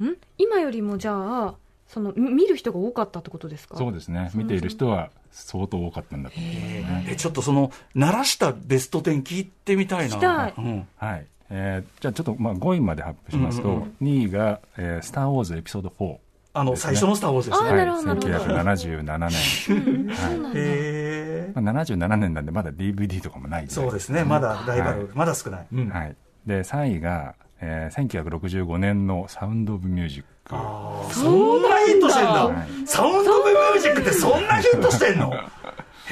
[0.00, 0.16] ん？
[0.38, 1.54] 今よりもじゃあ、
[1.86, 3.76] その、み見る人が多かったってことですか？
[3.76, 7.06] そうですね、見ている人は相当多かったんだと思いますね。
[7.10, 10.14] え、ちょっとその、鳴らしたベスト10聞いてみたいな。
[10.16, 10.54] 聞きたい。
[10.56, 10.86] うん。
[10.96, 11.26] はい。
[11.50, 13.74] えーじゃあちょっとまあ5位まで発表しますと、うん。
[13.76, 16.16] うん2位が、えースター・ウォーズエピソード4。
[16.56, 17.68] あの、最初のスター・ウォーズですね。
[17.68, 18.34] あーなるほどなるほど。
[18.34, 20.08] 1977年。
[20.08, 20.52] はい。
[20.54, 21.60] へー。
[21.60, 25.66] まあ、77年なんでまだ DVD とかもないそうですね、まだライバル、はまだ少ない。
[25.72, 25.88] うん。
[25.88, 27.34] はい、で3位が、
[27.66, 30.54] ええー1965年のサウンド・オブ・ミュージック。
[31.14, 35.32] そんなヒットしてんだはいサウンド・オブ・ミュージックってそんなヒットしてんの？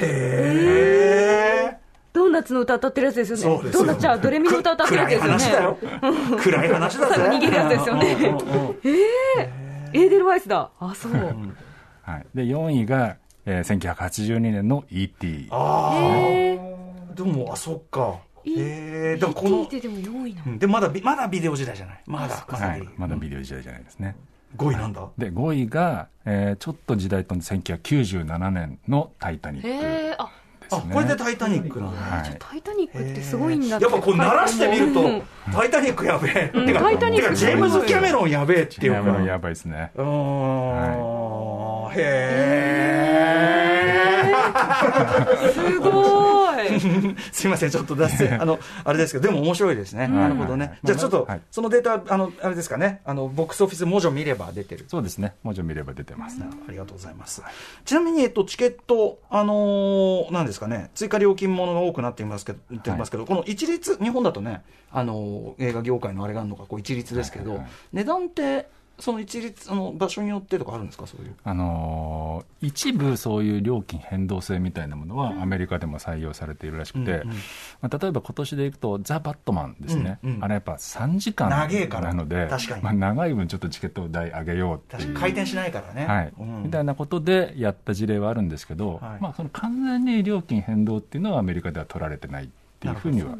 [0.01, 1.77] へえ
[2.13, 3.43] ドーナツの歌歌ってるやつですよね。
[3.43, 5.37] そうですドーナツじゃあドレミの歌歌ってるやつですよね。
[5.37, 5.77] 暗い話だよ
[6.41, 8.77] 暗い話だぜ最後逃げるやつですよねうんうんうん
[9.95, 10.71] エーデルワイスだ。
[10.79, 11.11] あ、そう。
[11.11, 12.25] はい。
[12.33, 15.49] で、4位が、えー1982年の E.T.
[15.51, 16.57] あへ
[17.11, 20.41] あでもあそっかいへえでもこ聞いのてでも4位な。
[20.45, 20.51] の。
[20.51, 20.59] うん。
[20.59, 22.01] でまだビまだビデオ時代じゃない？
[22.05, 22.45] まだ。
[22.49, 22.89] まだはい。
[22.97, 24.15] まだビデオ時代じゃないですね。
[24.57, 25.07] 5位なんだ？
[25.17, 30.29] で、5位が、えーちょっと時代飛んで1997年のタイタニックえ、あ、
[30.69, 30.81] すね。
[30.91, 31.99] あこれで「タイタニック」なんだ。
[31.99, 32.35] はい。
[32.39, 37.23] タイタニックってすごいんだやっぱこう鳴らしてみるとうん「タイタニックやべえ」うんてかタイタニック。
[37.25, 38.97] てかジェームズ・キャメロンやべえっていうか。
[38.99, 39.91] やばいやばいですね。
[39.95, 40.03] うー
[41.89, 41.99] んへ
[44.27, 46.32] えすごい。
[47.31, 50.07] すいません、ちょっと脱線、 あの、あれですけど、でも面白いですね。
[50.07, 50.79] なるほどね。
[50.83, 54.85] じゃあちょっとはい、そのデータ、あの、あれですかね、あの、ボックスオフィス文字を見れば出てる。
[54.87, 55.35] そうですね。
[55.43, 56.39] 文字を見れば出てます。
[56.41, 57.41] ありがとうございます。
[57.85, 68.67] ちなみに、えっと、チケット、あのーなんですかね、追加料金ものが多くなっていますけど、言ってますけど、この一律、日本だとね、あのー映画業界のあれがあるのか、こう一律ですけど、値段って、
[69.03, 71.35] その一律、あの、場所によってとかあるんですか、そういう。
[71.43, 77.35] あのー一部そういう料金変動制みたいなものはアメリカでも採用されているらしくて、うんうん
[77.81, 80.43] まあ、例えば今年でいくと、ザ・バットマンですね、うんうん。
[80.45, 82.83] あれやっぱ3時間なので、確かに。
[82.83, 86.05] まあ、長い分ちょっとチケット代上げようって回転しないからね。
[86.05, 86.33] はい。
[86.39, 86.63] うん。
[86.63, 89.21] みたいなことでやった事例はあるんですけど、はい。
[89.21, 92.47] まあ、その完全に料金変動っていうのはアメリカでは取られてないっ
[92.79, 93.37] ていうふうには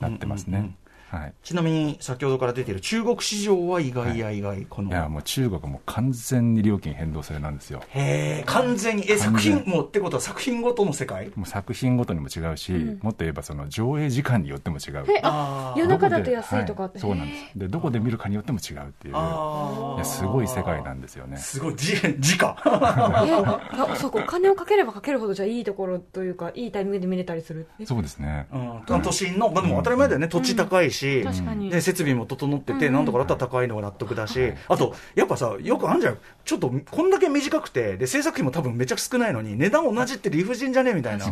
[0.00, 0.74] なってますね。
[1.14, 4.90] はいちなみに、先ほどから出ている中国市場は意外や意外、この。
[4.90, 7.80] いやもう中国はもう完全に料金変動制なんですよ。
[7.90, 11.30] へえ、完全に、え、作品もってことは作品ごとの世界？
[11.34, 12.72] もう作品ごとにも違うし、
[13.02, 15.04] もっと言えばその上映時間によっても違う。
[15.08, 16.84] え、あ、夜中だと安いとか？
[16.84, 17.58] はいそうなんです。
[17.58, 20.04] で、どこで見るかによっても違うっていう。
[20.04, 21.36] すごい世界なんですよね。
[21.36, 22.56] すごい、じ、時価。
[23.98, 27.66] そうか、お金をかければかけるほど、じゃあいいところというか、いいタイミングで見れたりする？
[27.80, 27.86] え？
[27.86, 28.46] そうですね。
[28.52, 31.70] うん、都心の、まあでも当たり前だよね、土地高いし、確かに。
[31.70, 41.26] で設備も整ってて、なんとかだったら高いのが納得だし、あと、やっぱさ、よくあんじゃん、ちょっとこんだけ短くて、で制作費も多分めちゃくちゃ少ないのに、値段同じって理不尽じゃねみたいな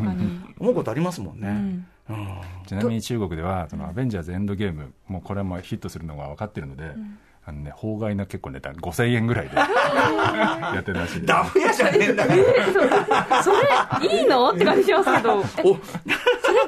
[0.59, 1.49] 思うことありますもんね。
[2.09, 2.17] うん。
[2.17, 2.41] うん。
[2.67, 6.95] ちなみに中国では、そのアベンジャーズエンドゲーム、もうこれはもうヒットするのが分かってるので、
[7.45, 11.27] あのね、法外な結構値段、5000円ぐらいで やってるらしい。
[11.27, 13.43] ダフ屋じゃねえんだから。
[13.43, 14.51] それ、いいの？
[14.51, 15.43] って感じしますけど。
[15.45, 15.75] それ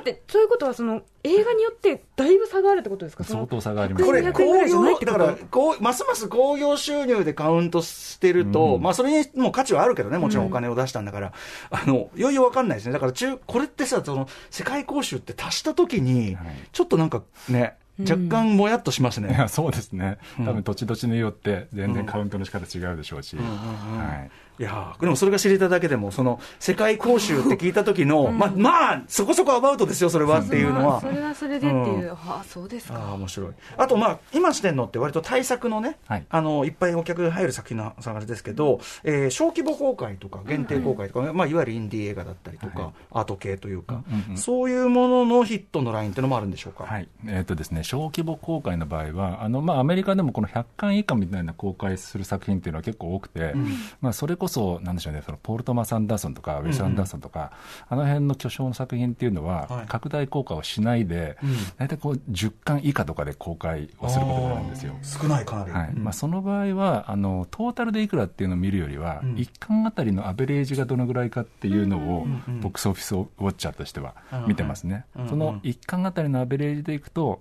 [0.00, 3.22] って、そういうことは、その、映画によってだいぶ差があるってことですか？
[3.22, 4.04] 相当差があります。
[4.06, 5.18] これ、100円興ぐらいじゃない行、ってこと？
[5.18, 8.82] だから、こう、ますます興行収入でカウントしてると、うん。
[8.82, 11.32] まあ、それにも価値はあるけどね、もちろんお金を出したんだから、
[11.70, 12.92] あの、いよいよわかんないですね。
[12.92, 19.30] だから、中、これってさ、その、世界公衆って足したときにはい、ちょっとなんかね、若干もやっとしますね。
[19.30, 23.44] いやそうですね、多分土地土地によって全然カウントの仕方違うでしょうし、うん。
[23.44, 31.00] はい、いやーでもそれが知れただけでも、その、世界公衆って聞いた時の、まあ、まあ、そこそこアバウトですよ、それはっていうのは。
[31.00, 31.08] そ。
[31.08, 33.14] れはそれでっていう、ああ、そうですああ、か。
[33.14, 33.50] 面白い。
[33.76, 36.26] あと、まあ、今してんのって割と対策のね、はい。
[36.30, 42.92] あの、いっぱいお客が入る作品の探しですけど、えー小規模公開とか限定公開とか、まあ、いわゆるインディー映画だったりとか、はい。
[43.12, 46.84] アート系というか、うんうんそういうもののヒットのラインっていうのもあるんでしょうか？
[46.84, 47.08] はい。
[47.26, 53.54] えーとですね、小規模公開の場合はあの、まあ、アメリカでもこの100巻以下みたいな公開する作品っていうのは結構多くて、
[54.00, 57.52] まあ、それこそなんでしょうねそのポール・トマス・アンダーソンとかウェス・アンダーソンとか、
[57.88, 59.86] あの辺の巨匠の作品っていうのは、はい。
[59.86, 61.56] 拡大公開をしないで、うん。
[61.78, 64.94] 大体こう10巻以下とかで公開をすることになるんですよ。
[65.02, 65.70] 少ないかなり。
[65.70, 65.88] はい。
[65.88, 66.04] うん。
[66.04, 69.34] まあ、その場合はあのトータルでいくらっていうのを見るよりは、うん。
[69.36, 74.14] 1巻あたりのアベレージがどのぐらいかっていうのを、うんうんボックスオフィスウォッチャーとしては
[74.46, 77.40] 見てますね、うんうんその1巻あたりのアベレージでいくと、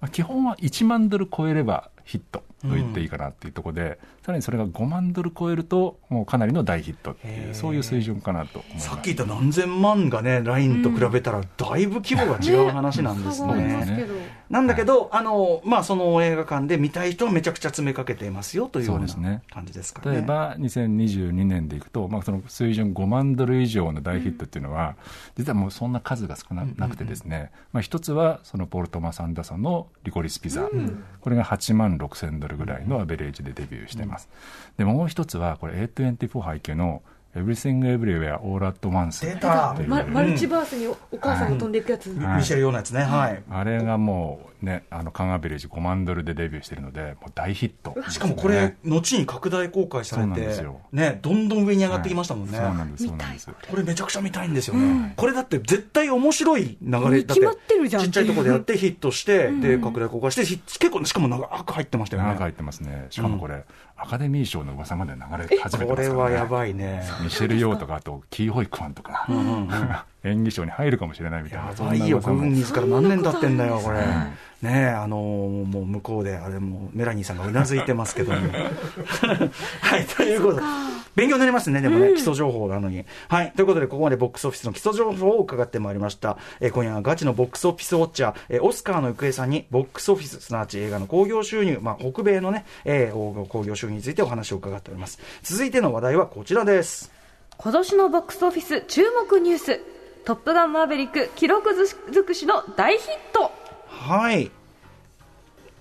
[0.00, 8.88] まあ、基本は1万ドル超えればヒットと言っていいかなっていうところで、さらにそれが5万ドル超えるともうかなりの大ヒットっていうそういう水準かなと思います。
[8.88, 13.94] さっき言った何千万がね、ラインと比べたら、だいぶ規模が違う話なんですね。
[13.96, 14.14] けど。
[14.50, 19.42] なんだけど、あの、まあ、その映画館で見たい人はめちゃくちゃ詰めかけていますよというようなそうですね。
[19.50, 20.16] 感じですかね。
[20.16, 24.96] 例えば2022年でいくと、まあ、その水準5万ドル以上の大ヒットっていうのは、
[25.36, 30.68] 実はもうそんな数が少ななくてですね、まあ、一つはそのポール・トマス・アンダーソンのリコリス・ピザ、
[31.20, 34.28] これが8万6千ドルぐらいのアベレージでデビューしてます、
[34.76, 37.02] でもう一つはこれ A24 配給の
[37.34, 43.42] Everything Everywhere All at Once 出たっていうママルチバースにおお母さんが飛んでいくやつ、はいミシェル・ヨーのやつね、はい。
[43.50, 52.58] あれがもうね、あの、カガビレッジ5万ドルでデビューしてるので、もう大ヒット、しかもこれ、後に拡大公開されてですよ、ね、どんどん上に上がってきましたもんね。
[52.58, 53.50] はいそうなんです、そうなんです。
[53.70, 55.14] これめちゃくちゃ見たいんですよね。
[55.16, 62.28] これだって絶対面白い流れだ決まってるじゃんちっちゃいところでやってヒットして、で、拡大公開して、ひ結構、しかも長く入ってましたよね。
[62.28, 63.06] 長く入ってますね。
[63.10, 63.64] しかもこれ、
[63.96, 66.34] アカデミー賞の噂まで流れ始めてこれますからね。
[66.34, 67.02] はやばいね。
[67.24, 69.26] ミシェル・ヨーとか、あと、キー・ホイクマンとか、
[70.24, 71.66] 演技賞に入るかもしれないみたいな。
[71.68, 73.98] やそんばよ、ゴない噂もーンニーズから何年経ってんだよ、これ。
[74.62, 78.38] ねえ、あのーもう向こうで、あれもうメラニーさんがうなずいてますけども。
[79.82, 80.62] はい、ということで、
[81.14, 83.04] 勉強になりますね、でもね、基礎情報なのに。
[83.28, 86.38] はい、ということで、ここまでボックスオフィスの基礎情報を伺ってまいりました。
[86.60, 95.18] えー今夜はガチのボックスオフィスウォッチャー、えーオスカーの行方さんに、ボックスオフィス、すなわち映画の興行収入、まあ、北米のね、えー興行収入についてお話を伺っております。
[95.42, 97.13] 続いての話題はこちらです。
[97.58, 99.80] 今年のボックスオフィス注目ニュース
[100.24, 101.70] 「トップガンマーヴェリック」記録
[102.12, 103.52] 尽くしの大ヒット。
[103.88, 104.50] はい。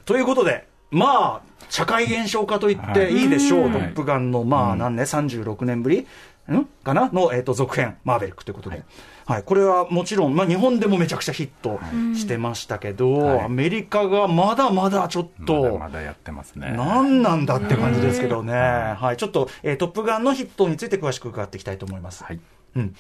[0.06, 3.26] ということで、まあ、社会現象化と言ってい。
[3.26, 3.72] いでしょう、はい。
[3.72, 6.08] トップガンの、まあ、何年、36年ぶり？
[6.52, 6.66] ん？
[6.84, 7.10] かな？
[7.12, 8.78] の、えっ、と、続編、マーベリックということで。
[8.78, 8.86] はい、
[9.46, 11.80] これはもちろん、まあ、日本でもめちゃくちゃヒット
[12.16, 16.74] してましたけど、はいアメリカがまだまだちょっまだと、まだやってますね。
[16.76, 22.24] 何なんだって感じですけどね、はい、ちょっと、えートップガンのヒットについて詳しく伺っていきたいと思います。
[22.24, 22.40] はい。
[22.76, 22.96] うん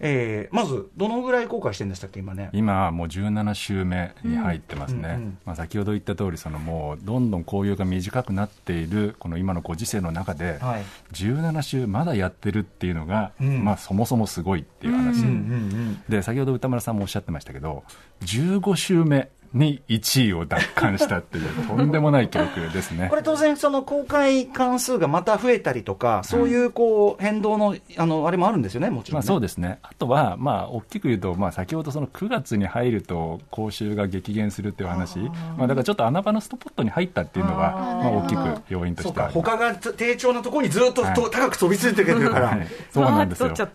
[0.00, 2.50] えーまず、どのぐらい公開してるんでしたっけ、今ね。
[2.52, 5.12] 今はもう17週目に入ってますね、うんうん。
[5.12, 10.82] うんまあ、先ほど言った通りそのもうどんどん紅葉が短くなっているこの今のご時世の中で、はい。
[11.12, 13.64] 17週まだやってるっていうのが、うん。
[13.64, 17.84] まあ、そもそもすごいっていう話、うんうんで先ほど歌丸さんもおっしゃってましたけど
[18.22, 23.08] 15週目に1位を奪還したっていうとんでもない記録ですね。
[23.08, 29.26] これ当然、その公開関数がまた増えたりとか、そういうこう変動のあのあれもあるんですよね、もちろん、まあ、ね。
[29.28, 35.18] そうですね、あとは、まあ、大きく言うと、まあ、先ほどその9月に入ると、講習が激減するっていう話、
[35.56, 39.50] まあ、だからちょっと穴場のストポットに入ったっていうのが、まあ、大きく要因としてはあります。
[39.50, 42.48] 他が低調なところにずっと、はいと高く飛び続いてくれてるから。
[42.48, 42.66] はい。
[42.90, 43.72] そうなんですよ、ずっと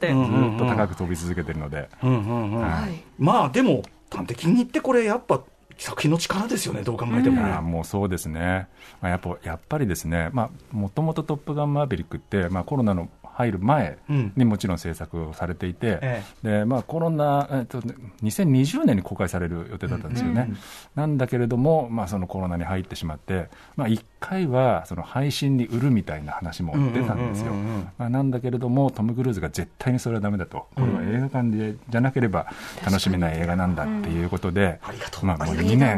[0.65, 2.61] 高く飛び続けてるので、うんうんうん。
[2.61, 3.03] はい。
[3.17, 5.41] まあでも、端的に言って、これ、やっぱ
[5.79, 7.41] 作品の力ですよね、どう考えても。
[7.41, 7.47] ね。
[7.47, 8.67] いやもうそうですね、
[9.01, 10.29] まあ、やっぱやっぱりですね、
[10.71, 14.33] もともとトップガンマーヴェリックって、まあ、コロナの入る前うん。
[14.35, 17.79] にもちろん制作をされていて、えでまあ、コロナ、えっと、
[18.21, 20.51] 2020年に公開される予定だったんですよね。
[20.93, 23.47] なんだけれども、まあ、そのコロナに入ってしまって、
[23.77, 27.53] まあ、1回はその配信に売るみたいな話も出たんですよ。
[27.97, 32.47] なんだけれども、トム・クルーズが絶対にそれはダメだと、これは映画館でじゃなければ
[32.85, 35.25] 楽しめない映画なんだっていうことで、ありがとう。
[35.25, 35.97] まあ、もうあり2年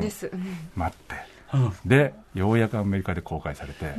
[0.75, 1.15] 待って、
[1.55, 1.73] うん。
[1.89, 3.91] でようやくアメリカで公開されて、ま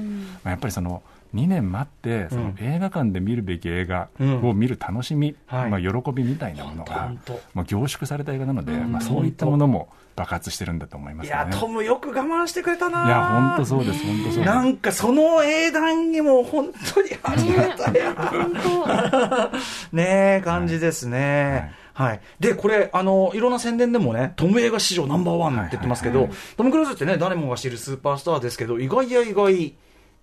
[0.45, 1.03] あ、やっぱりその
[1.35, 4.09] 2年待ってその映画館で見るべき映画
[4.43, 7.13] を見る楽しみ、はいまあ、喜びみたいなものが
[7.55, 11.37] まあ、凝縮された映画なので、まあ、そういったものも爆発してるんだと思いますね。
[11.37, 14.47] いや、トムよく我慢してくれたないや本当そうです、本当そうです。
[14.47, 19.51] なんかその英断にも本当にありがたいな。
[19.93, 21.73] ねえ、感じですね。
[21.95, 22.21] はい。
[22.41, 29.75] で、これ、あの、いろんな宣伝でもね、トム映画史上ナンバーワンって言ってますけど、トム・クルーズってね、誰もが知るスーパースターですけど、意外や意外、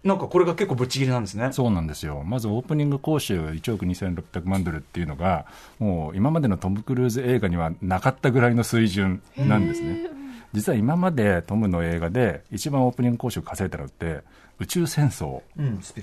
[0.03, 1.49] なんかこれが結構ぶっちぎりなんですね。
[1.51, 5.45] そうなんですよ、まずオープニング講習1億2600万ドルっていうのが、
[5.77, 10.07] もう今までのトム・クルーズ映画にはなかったぐらいの水準なんですね。
[10.53, 14.21] 実は今までトムの映画で一番オープニング講習稼いだのって
[14.57, 15.41] 宇宙戦争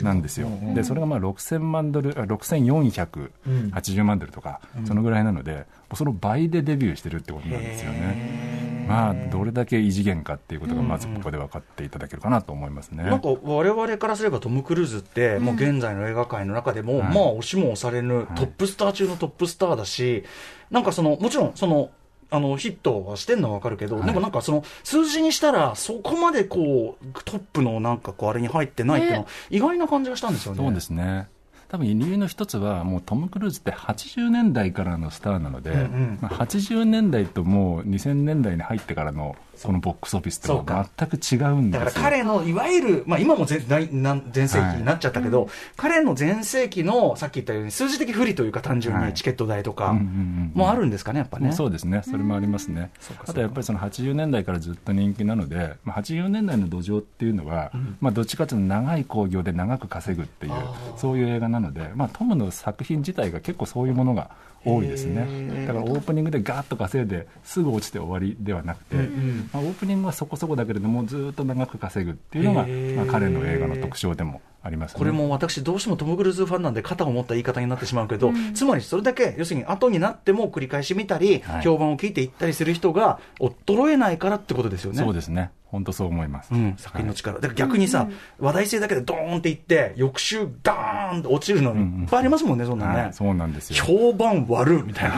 [0.02, 8.75] なんですよ、でそれがまあ6000万ドルあ6480万ドルとか、そのぐらいなので、その倍でデビューしてるってことなんですよね。
[8.86, 13.04] まあ、どれだけ異次元かっていうことが、まずここで分かっていただけるかなと思いますね。
[13.04, 17.14] なんか我々からすればトム・クルーズって、もう現在の映画界の中でも、はい。
[17.14, 20.24] まあ押しも押されぬトップスター中のトップスターだし、
[20.70, 21.90] なんかその、もちろんその、
[22.28, 24.06] あのヒットはしてんのはわかるけど、はい。
[24.06, 30.58] でもなんかその数字にしたら、そこまでこうトップのなんかこうあれに入ってないっていうのは、意外な感じがしたんですよね。
[30.58, 31.28] そうですね。
[31.68, 36.18] 多分理由の一つは、もうトム・クルーズって80年代からのスターなので、んうん。
[36.20, 41.70] まあ、80年代ともう2000年代に入ってからのこのボックスオフィスっていうのは全く違うん。
[41.70, 49.08] だから彼のいわゆる、まあ、今も全大なん全盛期になっちゃったけど、彼の全盛期のさっき言ったように数字的不利というか単純はい。
[49.08, 51.52] にチケット代とかうんうんうんもあるんですかねやっぱね。
[51.52, 52.90] そうですね、それもありますね、
[53.26, 60.52] あとやっぱりその80年代からずっと人気なので、まあ、80年代の土壌っていうのは、まあ、どっちかというと長い興行で長く稼ぐっていう、
[60.96, 64.30] そういう映画なので、まあ、トムの作品自体が結構そういうものが
[64.66, 74.98] 多いですね、だからオープニングでガーッと稼いですぐ落ちて終わりではなくて、まあ、オープニングはそこそこだけれども、ずっと長く稼ぐっていうのが、まあ、彼の映画の特徴でもありますね。
[74.98, 84.98] これも私、どうしてもトム・クルーズファンなんで、肩を持った言い方になってしまうけど、つまりそれだけ、要するに後になっても繰り返し見たり、はい評判を聞いていったりする人が衰えないからってことですよね。
[84.98, 85.50] そうですね。
[85.68, 86.54] 本当そう思います。
[86.54, 87.36] うん、作品の力。
[87.36, 93.02] だから逆にさ、話題性だけでドーンっていって、翌週ダーンと落ちるのにいっぱいありますもんね、そんなね。
[93.02, 93.84] はい、そうなんですよ。
[93.84, 95.16] 評判悪みたいな。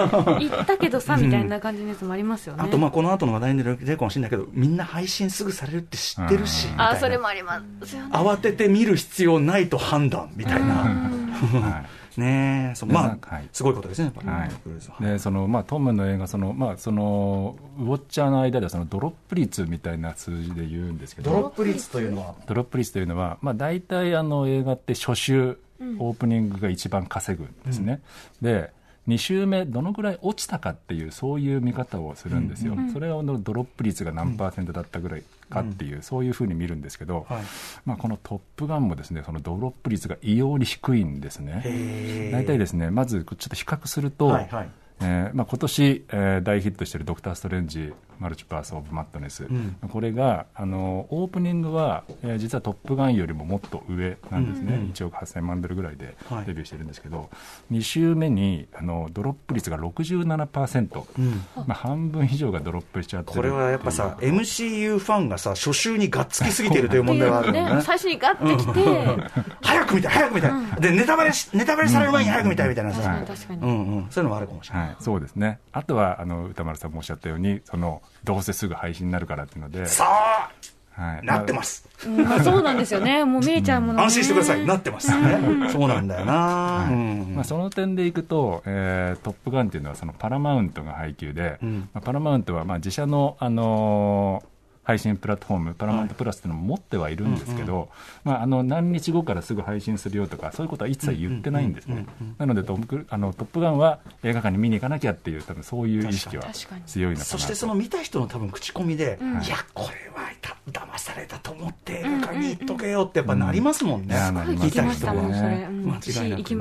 [0.40, 2.62] 行ったけどさ、みたいな感じのやつもありますよね。
[2.64, 8.08] あと、まあ、この後の話題に出るかもしれないけど、みんな配信すぐされるって知ってるし、あ、それもありますよね。
[8.12, 10.74] 慌てて見る必要ないと判断みたいな。
[10.74, 12.70] はいね。
[12.72, 14.22] え、そまなんかはい、あすごいことですね、やっぱ。
[14.22, 15.04] りはい。
[15.04, 21.30] でそのまあ、トムの映画その、まあ、そのウォッチャーの間ではそのドロップ率みたいな数字で言うんですけど。
[21.30, 25.58] ドロップ率というのは、ドロップ率というのは、まあ、大体あの映画って初週、
[25.98, 28.00] オープニングが一番稼ぐんですね、
[28.40, 28.72] で
[29.08, 37.42] 2週目どのぐらい落ちたかっていうそういう見方をするんですよ、それをドロップ率が何パーセントだったぐらいかっていう、そういうふうに見るんですけど、はい。
[37.84, 42.30] まあ、この「トップガン」もですねそのドロップ率が異様に低いんですね。
[42.32, 44.70] 大体ですねまずちょっと比較すると、はいはい
[45.02, 57.30] えーまあ、今年、えー大ヒットしている「ドクター・ストレンジ・マルチバース・オブ・マットネス」んこれがあのオープニングは、えー実は「トップガン」よりももっと上なんですね、うんうん1億8000万ドルぐらいではいデビューしてるんですけど、
[57.70, 67.82] 2週目にあのドロップ率が67%、うんまあ、半分以上がドロップしちゃってるこれはやっぱさ、MCU ファンがさ、初週にがっつきすぎてるという問題があるよね。
[67.82, 68.80] 最初にガッてきて、
[69.62, 70.80] 早く見たい、早く見たい。
[70.80, 73.26] で、ネタバレし、ネタバレされる前に早く見たいみたいなさ確かに。
[73.26, 73.60] 確かに。
[73.62, 74.06] うんうん。
[74.10, 74.86] そういうのもあるかもしれない。
[74.88, 80.50] はい、そうですねあとはあの歌丸さんもおっしゃったようにそのどうせすぐ配信になるからっていうので、さあ、
[80.94, 81.88] はい、なってます。
[82.06, 83.24] うんまあそうなんですよね。
[83.26, 84.02] もう見えちゃうものね。
[84.04, 84.66] 安心してください。
[84.66, 85.10] なってます。
[85.10, 86.32] ねそうなんだよな。
[86.32, 94.51] はいうんまあ、その点でいくと、えートップガンっていうのはそのパラマウントが配給で、うんまあ、パラマウントはまあ自社の、あのー
[94.84, 97.88] 配信プラットフォーム、パラマウントプラスっていうのも持ってはいるんですけど、
[98.24, 102.06] まあ、あの何日後からすぐ配信するよとか、そういうことは一切言ってないんですね。
[102.38, 106.44] なのでトムクルあの、トップガンは映画館に見に行かなきゃっていう、多分そういう意識は
[106.86, 107.30] 強いのかなと。
[107.30, 109.42] そしてその見た人の多分口コミで、ん。
[109.42, 114.14] いや、これはた騙されたと思って映画館に行っとけよってやっぱなりますもんね。
[114.14, 114.32] た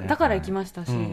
[0.07, 0.89] だから行きましたし。
[0.89, 1.07] うんうんう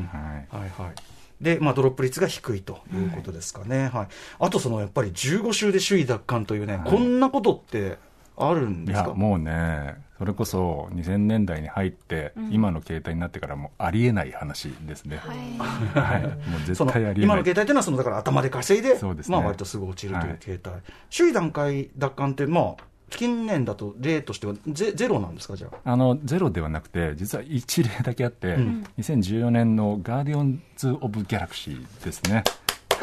[0.00, 0.08] ん。
[0.10, 0.46] はい。
[0.50, 1.13] はいはい。
[1.40, 3.88] で、まあ、ドロップ率が低いということですかね。
[3.88, 4.08] はい。
[4.38, 7.98] あと、その、やっぱり15週で首位奪還というね、こんなことって
[8.36, 9.08] あるんいですか？
[9.08, 15.18] やもうね、それこそ2000年代に入って、今の携帯になってからもありえない話ですね。
[15.18, 17.22] はい、もう絶対ありえない。
[17.22, 19.36] 今の携帯というのはそのだから頭で稼いでそうですね。
[19.36, 20.38] まあ割とすぐ落ちるというはい。
[20.40, 20.76] 携帯、
[21.16, 22.76] 首位段階奪還って、まあ、
[23.10, 25.92] 近年だと例としてはゼゼロなんですか、じゃあ？
[25.92, 28.56] あのゼロではなくて、実は一例だけあって、
[28.98, 32.42] 2014年のガーディオンズ・オブ・ギャラクシーですね。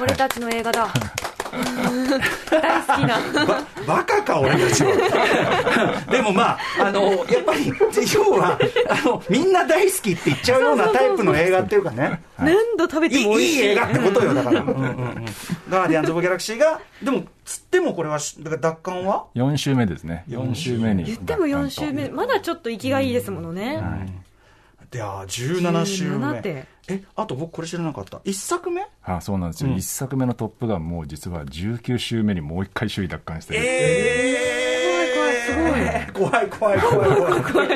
[0.01, 0.87] 俺たちの映画だ。
[2.49, 3.45] 大好きな。
[3.45, 6.01] ばバカか、俺たちは。
[6.09, 7.73] でもまあ、あの、やっぱり、
[8.13, 8.57] 要は、
[8.89, 13.43] あの、みんな大好きって言っちゃうようなタイプの映画っていうかね、 何度食べいいてもい。
[13.43, 14.61] いい映画ってことよ、だから。
[14.61, 15.25] うんうんうん
[15.69, 20.25] ガーディアンズ・オブ・ギャラクシーが、でも、つってもこれは、だから奪還は？4週目ですね。
[20.27, 21.05] 4週目に。
[21.05, 22.09] 言っても4週目。
[22.09, 23.81] まだちょっと息がいいですものね。
[24.91, 26.65] で、あ、17週17目手。
[26.89, 28.17] え、あと僕これ知らなかった。
[28.17, 28.85] 1作目？
[29.03, 29.75] あそうなんですよ、うん。
[29.77, 37.07] 1作目の「トップガン」も実は19週目にもう一回首位奪還してる、えー、怖い怖い怖い。
[37.07, 37.69] 怖い怖い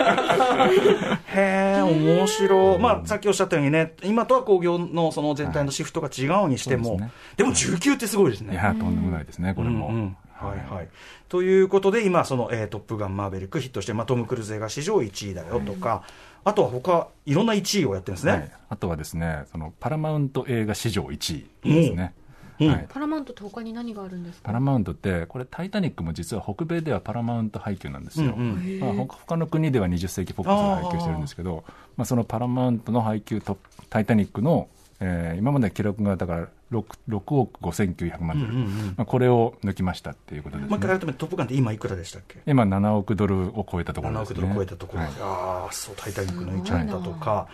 [1.28, 2.80] へえ面白い。
[2.80, 7.12] まあさっきおっしゃったようにね今とは興行のその全体のシフトが違うにしても、そうですね。
[7.38, 8.54] でも19ってすごいですね。
[8.54, 10.18] いやとんでもないですねこれも、うんうん。
[10.34, 10.74] はい。
[10.74, 10.90] はい、
[11.30, 16.04] ということで今その、えートップガンマーヴェリック」ヒットして、まあ、トム・クルーズ映画史上1位だよとか、
[16.46, 22.14] あとは他いろんな1位をやってるんですね、はい、あとはですねそのパラマウント映画史上1位ですね、
[22.60, 22.68] うん。
[22.70, 24.46] はい、パラマウントって他に何があるんですか？
[24.46, 31.64] パラマウントってこれ「タイタニック」も実は北米ではパラマウント配給なんですよ、うんうんまあ、他他の国では20世紀フォックスが配給してるんですけど
[31.98, 33.58] まあ、そのパラマウントの配給と
[33.90, 34.68] 「タイタニックの」
[35.00, 38.94] えー今までの記録がだから 6, 6億5900万ドル、うんうんうん。
[38.98, 40.70] まあ、これを抜きましたっていうことですね。
[40.70, 42.40] もう一回改めて「トップガン」って今いくらでしたっけ？
[42.48, 44.40] 今7億ドルを超えたところ7ですね。
[44.40, 45.16] 億ドル超えたところで、はい。
[45.22, 47.48] ああそう「タイタニック」抜いちゃったとか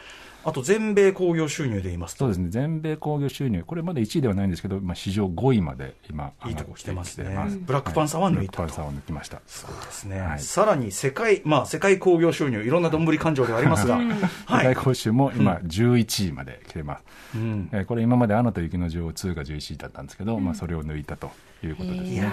[0.44, 2.20] あと全米興行収入で言いますと。
[2.20, 2.50] そうですね。
[2.50, 3.64] 全米興行収入。
[3.66, 7.30] これまだ1位ではないんですけど、まあ、史上5位まで今いいとこ来てますね。
[7.30, 8.64] 上がってきブラックパンサーは抜いたと。
[8.64, 9.42] ブラックパンサーを抜きました。
[9.46, 10.39] すごいですね、はい。
[10.39, 17.04] さらに世界、まあ、世界興行収入、いろんなどんぶり勘定ではありますが、はい、世界興収も今11位まで来てます、
[17.36, 17.70] うん。
[17.72, 21.32] えーこれ今まで「アナと雪の女王2」が11位だったんですけど、まあ、それを抜いたと
[21.64, 22.32] いうことですね。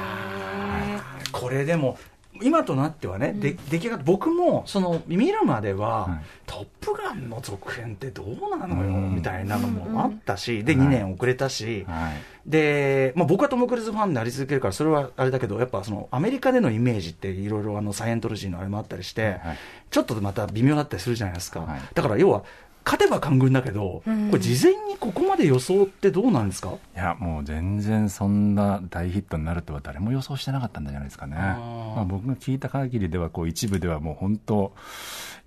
[1.32, 1.98] これでも、
[2.43, 6.18] 今となってはね、で出来上がって僕もその見るまでは、はい。
[6.47, 9.14] トップガン」の続編ってどうなのよ、うん。
[9.16, 12.51] みたいなのもあったし、で2年遅れたし、はい。
[12.51, 19.59] で、まあ、僕はトム・クルーズファンであり続けるからそれはあれだけどやっぱそのアメリカでのイメージっていろいろあのサイエントロジーのあれもあったりして、はい。
[19.91, 21.80] ちょっとまた微妙だったりするじゃないですか、はい。
[21.95, 22.45] だから要は
[22.89, 24.30] 勝てば官軍だけど、うん。
[24.30, 26.70] これ事前にここまで予想ってどうなんですか？
[26.70, 31.36] いや、もう全然そんな大ヒットになるとは誰も予想してなかったんじゃないですかね。
[31.36, 31.97] あー。
[31.97, 34.72] まあ、僕が聞いた限りでは、こう一部ではもう本当、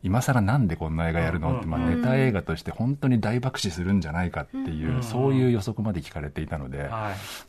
[0.04, 1.58] 今更なんでこんな映画やるの？
[1.58, 6.90] って、まあ、うんネタ映画として本当に大爆死するんじゃないかっていう、うんそういう予測まで聞かれていたので、はい。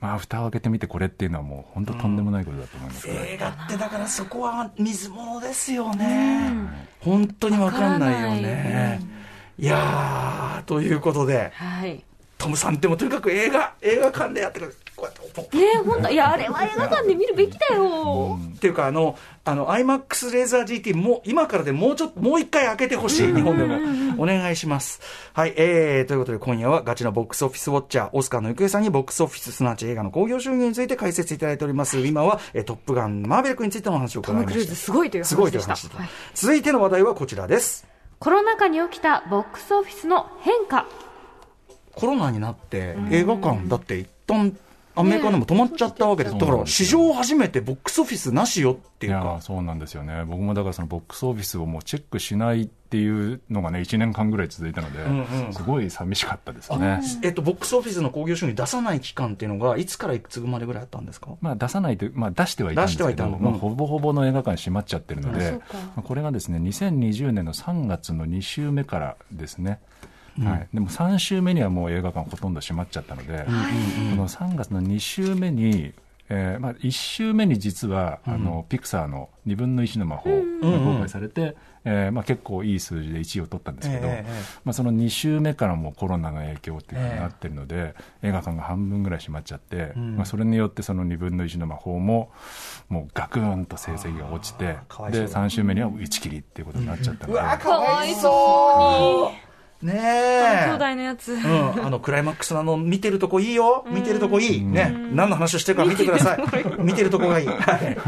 [0.00, 3.06] まあ、蓋を開けてみてこれっていうのはもう本当とんでもないことだと思います。
[3.06, 6.50] けど、映画ってだからそこは水物ですよね、
[7.00, 9.00] 本当に分かんないよね、
[9.62, 12.02] いやーということではい。
[12.36, 18.38] トムさんでもとにかく映画映画館でやってくるこうやって本当いや、あれは映画館で見るべきだよ。
[18.54, 23.78] っていうか、あの、あの、IMAX レーザー GT も、今からでもうちょっと、もう一回開けてほしい、日本でも。
[24.18, 25.00] お願いします。
[25.32, 31.98] はい、えー、ということで今夜はガチのボックスオフィスウォッチャー、オスカーの行方さんにボックスオフィス、すなわち映画の興行収入について解説いただいております。
[31.98, 34.74] 今は、えートップガン、マーベリックについてのお話を伺いました。
[34.74, 35.74] すごいというすごい話でした。
[35.74, 37.91] という話でしたはい続いての話題はこちらです。
[38.22, 40.86] コロナ禍に起きたボックスオフィスの変化。
[41.92, 44.56] コロナになって映画館だって一旦
[44.94, 46.34] アメリカでも止まっちゃったわけです。
[46.34, 49.38] ねだから史上初めてボックスオフィスなしよっていうか。
[49.40, 57.00] そうなんですよね、僕もだからそのボックスオフィスをもうチェックしないっていうのがね、1年間ぐらい続いたので、んうんすごい寂しかったですね。
[57.22, 61.30] えっと、ボックスオフィスの興行収入出さない期間っていうのが、いつからいくつまでぐらいあったんですか？
[61.40, 63.50] まあ、出さないと、まあ、出してはいたんですけど、出してはいたの？
[63.50, 65.58] まあ、ほぼほぼの映画館閉まっちゃってるので、ま
[65.98, 69.80] あこれがですね2020年の3月の2週目からですね、
[70.40, 73.50] はい、でも3週目にはもう映画館ほとんど閉まっちゃったので、こ
[74.16, 75.92] の3月の2週目に、
[76.28, 84.32] えーまあ、1週目に実は、あのピクサーの2分の1の魔法が公開されて、えーまあ、結構いい数字で1位を取ったんですけど、ええええ
[84.64, 92.30] まあ、その2週目からもうコロナの影響っていうのになってるので、映画館が半分ぐらい閉まっちゃって、まあ、それによってその2分の1の魔法も
[92.88, 99.51] もうガクンと成績が落ちて、で3週目には打ち切りっていうことになっちゃったので、かわいそう
[99.82, 100.68] ねえ。
[100.70, 101.32] 兄弟のやつ。
[101.32, 106.38] うん、あのクライマックスのあの見てるとこいいよ、見てるとこいい、ね、何の話をしてるか見てください、
[106.78, 107.98] 見てるとこがいい、はい、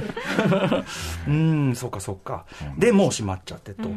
[1.28, 2.44] うん、そうか、そうか、
[2.78, 3.88] でもう閉まっちゃってと、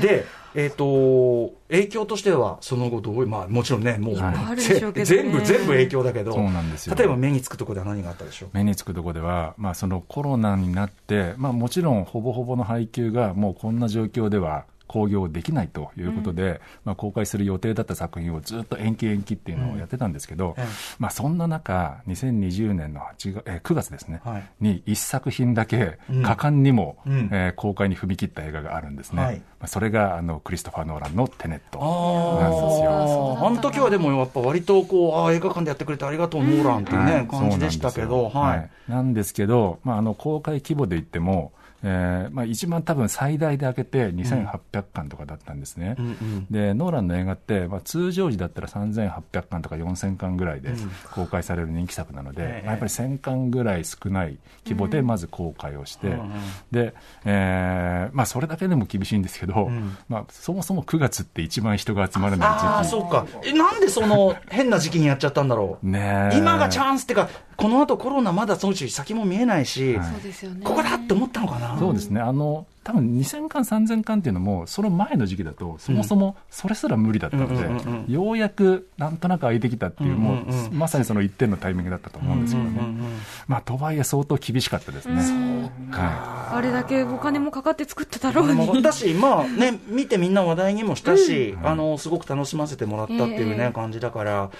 [0.00, 4.14] で、えっ、と、影響としては、その後、どういう、まあ、もちろんね、もう、
[4.56, 5.32] 全部、全
[5.66, 6.94] 部影響だけど、そうなんですよ。
[6.94, 8.50] 例えば目につくところでは何があったでしょう？
[8.52, 20.66] 目につくところでは、まあ、そのコロナになって、まあ、もちろんほぼほぼの配給がもうこんな状況では興行できないということで、まあ、公開する予定だった作品をずっと延期延期っていうのをやってたんですけど、ええ
[20.98, 24.44] まあ、そんな中、2020年の8月、えー9月ですね、はい。
[24.60, 26.22] に一作品だけうん。
[26.22, 27.28] 果敢にも、うん。
[27.32, 29.22] えー公開に踏み切った映画があるんですね。
[29.22, 29.36] はい。
[29.36, 33.38] まあ、それがあのクリストファー・ノーランのテネットあなんですよ。
[33.40, 37.26] あ、あの時はでもやっぱ割とこう、ああ、映画館でやってくれてありがとう、ノーランっていうね、はい。
[37.26, 38.92] 感じでしたけど、そうなんですよ。
[38.92, 39.02] はい。
[39.02, 41.52] なんですけど、まあ、あの公開規模で言っても、
[41.86, 46.46] えーまあ、一番多分最大で開けて2800巻とかだったんですね、うんうん。
[46.50, 50.70] でノーランの映画って、まあ、通常時だったら3800巻とか4000巻ぐらいで
[51.14, 52.66] 公開される人気作なので、ええ。
[52.66, 56.30] まあやっぱり1000巻ぐらい少ない規模でまず公開をして、うんうん。
[56.70, 59.96] でえーまあ、それだけでも厳しいんですけど、ん。
[60.08, 62.66] まあ、そもそも9月って一番人が集まらない時期。
[62.66, 63.26] ああ、そうか。
[63.44, 65.86] え、なんでその変な時期にやっちゃったんだろう？
[65.86, 66.38] ねえ。
[66.38, 70.06] 今がチャンスってか、この後コロナまだそのうち先も見えないし、はい。
[70.06, 70.60] そうですよね。
[70.64, 71.73] ここだって思ったのかな？
[71.78, 77.60] そうですね、あの多分2000巻、3000巻っていうのも、その前の時期だと、そもそもそれすら無理だったので、うん。
[77.60, 80.66] うんうんうんようやくなんとなく空いてきたっていう、もううんうん。
[80.66, 83.18] うんまさにその一点のタイミングだったと思うんですけどね、うんうんうん
[83.48, 85.70] まあ、とはいえ、相当厳しかったですね。
[85.90, 88.82] はあれだけお金もかかって作ってたろうでもに。
[88.82, 93.72] だし、まあね、 見てみんな話題にもしたし、あの、すごく楽しませてもらったっていうね、ええ。
[93.72, 94.50] 感じだから、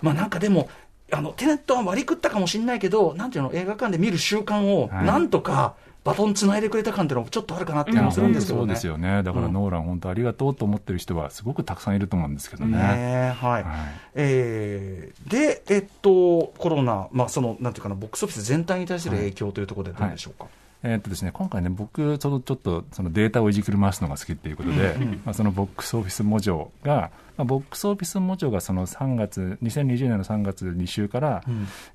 [0.00, 0.70] まあなんかでも、
[1.12, 5.06] あの、テネットは割り食ったかもしれないけど、なんていうの、映画館で見る習慣を、はい。
[5.06, 5.74] なんとか、
[6.06, 8.62] バトンつないでくれた感っていうのもちょっとあるかなって気もするんですけどね。
[8.62, 12.78] そうですよね、だからうんノーラン、本当ありがとうと思ってる人は、すごくたくさんいると思うんですけどね。
[12.78, 13.62] ねえはい。
[13.64, 13.72] はい
[14.14, 20.46] えーで、えっと、コロナ、まあ、その、なんていうかな、ボックスオフィス全体に対する影響というところでどうでしょうか？
[20.82, 31.42] えーっとですね、今回ね、僕、ちょっとそのデータをいじくり回すのが好きっていうことで、まあ、そのボックスオフィスモジョが、まあ、ボックスオフィスモジョがその3月、2020年の3月2週から、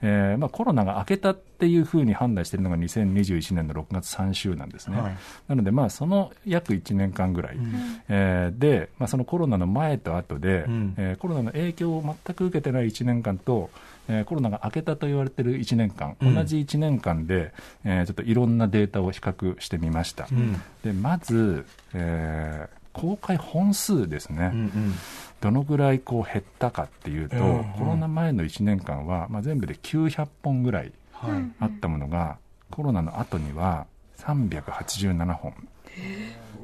[0.01, 4.99] えーまあ、コロナが明けたっていうふうに判断しているのが2021年の6月3週なんですね。
[4.99, 5.17] はい。
[5.47, 7.57] なので、まあ、その約1年間ぐらい、
[8.09, 10.93] えーで、まあ、そのコロナの前と後で、うん。
[10.97, 13.69] えーコロナの影響を全く受けてない1年間と、
[14.07, 16.35] えーコロナが明けたと言われてる1年間、うん。
[16.35, 20.27] 同じ1年間で、えーちょっといろんなデータを比較してみました。
[20.31, 20.53] うん。
[20.83, 24.93] でまず、えー公開本数ですね、うんうん
[25.41, 27.63] どのぐらいこう減ったかっていうと、うんうん。
[27.73, 31.51] コロナ前の1年間は、まあ、全部で900本ぐらいはい。
[31.59, 32.37] あったものが、
[32.71, 33.85] コロナの後には
[34.17, 35.53] 387本。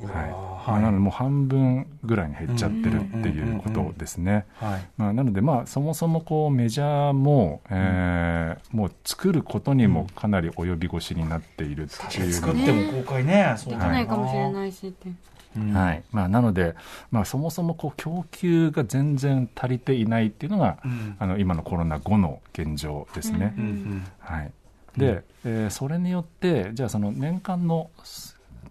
[0.06, 0.48] はい。
[0.68, 4.46] まあなのでもう半分ぐらいに減っちゃってるっていうことですね。
[4.56, 4.82] はい。
[4.98, 13.56] まあ、なので、まあ、そもそもこうメジャーも、えーもう作ることにもかなり及び腰になっているっていう作のもっても公開ね。
[13.58, 15.10] そうできだないかもしれないしって。
[15.58, 15.74] うん。
[15.74, 16.04] はい。
[16.12, 16.76] まあ、なので、
[17.12, 21.16] まあ、そもそもこう供給が全然足りていないっていうのが、うん。
[21.20, 23.54] あの今のコロナ後の現状ですね。
[23.58, 24.52] うんうんはい、
[24.98, 27.90] で、えーそれによって、じゃあ、その年間の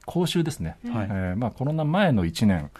[0.04, 1.06] 講習ですね、はい。
[1.10, 2.70] えーまあ、コロナ前の1年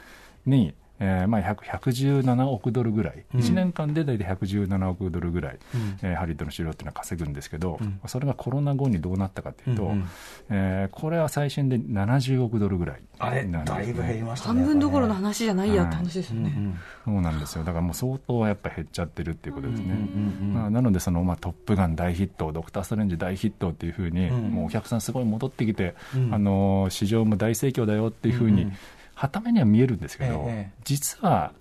[0.44, 3.40] に、えーまあ、100 117億ドルぐらい、うん。
[3.40, 5.99] 1年間で大体117億ドルぐらい、うん。
[6.03, 8.01] えーハリウッドの資料っていうのは稼ぐんですけど、うん。
[8.07, 10.09] それがコロナ後にどうなったかというと、うんうん。
[10.51, 13.84] えーこれは最新で70億ドルぐらいあれなんですね。
[13.84, 16.51] だいぶ減りましたね半分どころの話じゃないやって話ですよね。
[16.51, 17.64] ぱねうんそうなんですよ。
[17.64, 19.86] だからもう相当やっぱ減っちゃってるっていうことですね。
[19.86, 24.51] うんうんうんまあ、なのでその、まあ、トップガン大ヒット、ドクター・ストレンジ大ヒットっていうふうに、うん。
[24.51, 26.34] もうお客さんすごい戻ってきて、うん。
[26.34, 28.76] あの市場も大盛況だよっていうふうに、うんうん
[29.16, 30.80] はためには見えるんですけど、ええ。
[30.84, 31.52] 実は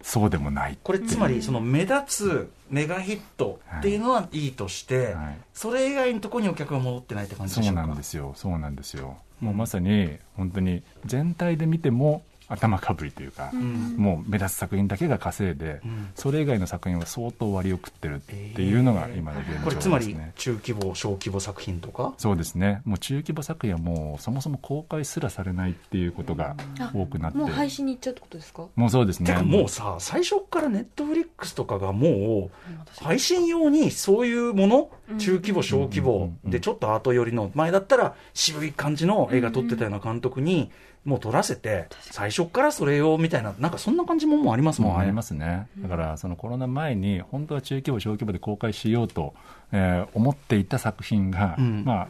[0.00, 0.78] そうでもない。
[0.82, 5.38] これつまりその目立つメガヒットっていうのはいいとして、はい。
[5.52, 7.80] それ以外のところにお客が戻ってないって感じでしょうか？
[7.80, 9.16] そうなんですよ、そうなんですよ。
[9.42, 9.48] うん。
[9.48, 13.96] もうまさに本当に全体で見ても頭かぶりというか、ん。
[13.96, 16.08] もう目立つ作品だけが稼いで、うん。
[16.14, 19.64] それ以外の作品は相当割を食ってるっていうのが今の現状ですね。
[19.64, 22.14] これつまり中規模小規模作品とか？
[22.18, 26.56] そうですね、もう中規模作品はもうそもそも公開すらされないっていうことが
[26.92, 28.66] 多くなって、もう配信に行っちゃうってことですか？
[28.76, 32.50] もうそうですね、てかもうさ最初からネットフリックスとかがも
[32.98, 34.90] う配信用にそういうもの？
[35.18, 40.70] 中規模小規模でちょっとアート寄りの前だったら渋い感じの映画撮ってたような監督に
[41.04, 45.00] もう撮らせて最初からそれ用みたいななんかそんな感じももうありますもんね。
[45.00, 49.34] ありますね、だからそのコロナ前に、本当は中規模、小規模で公開しようと、
[49.72, 51.84] えー思っていた作品が、うん。
[51.84, 52.08] まあ、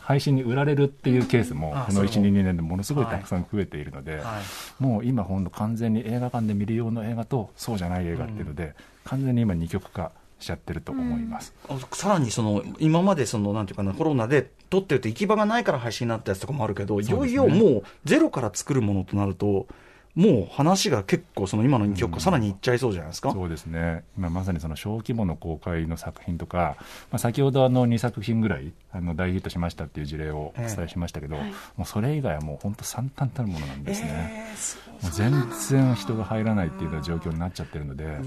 [0.00, 4.82] 配信に売られるっていうケースも、この1、あそれも2、2年でものすごいたくさん増えているので、はい。
[4.82, 8.74] もう今、本当、完全に映画館で見る用の映画と、そうじゃない映画っていうので、
[9.04, 11.54] 完全に今、二極化しちゃってると思います。
[11.68, 19.66] あさらにその今までそのなんていうかなコロナで撮ってると行き場がないから配信になったやつとかもあるけど、いよいよもうゼロから作るものとなると
[20.14, 26.76] もう話が結構その今の二極化さらにいっちゃいそうじゃないですか、そうですね、今まさにその小規模の公開の作品とか、
[27.10, 31.44] まあ、先ほどあの2作品ぐらいあの大ヒットしましたっていう事例をお伝えしましたけど、も
[31.80, 34.46] うそれ以外はもう本当、惨憺たるものなんですね。
[34.48, 35.32] えーもう全
[35.70, 38.18] 然人が入らないっていうような状況になっちゃってるので、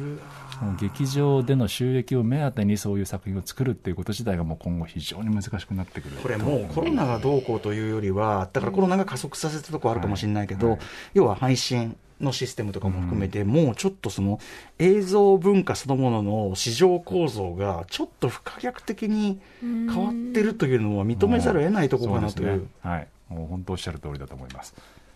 [0.79, 10.79] 劇場での収益を目当てにそういう作品を作るっていうこと自体がもう今後非常に難しくなってくるこれもうコロナがどうこうというよりは、だからコロナが加速させたところあるかもしれないけど、はい
[11.13, 14.39] 要は配信のシステムとかも含めて、もうちょっとその
[14.79, 22.47] 映像文化そのものの市場構造がちょっと不可逆的に変わってるというのは認めざるを得ないところかなという。
[22.47, 24.73] そうですねはい、もう本当おっしゃる通りだと思います。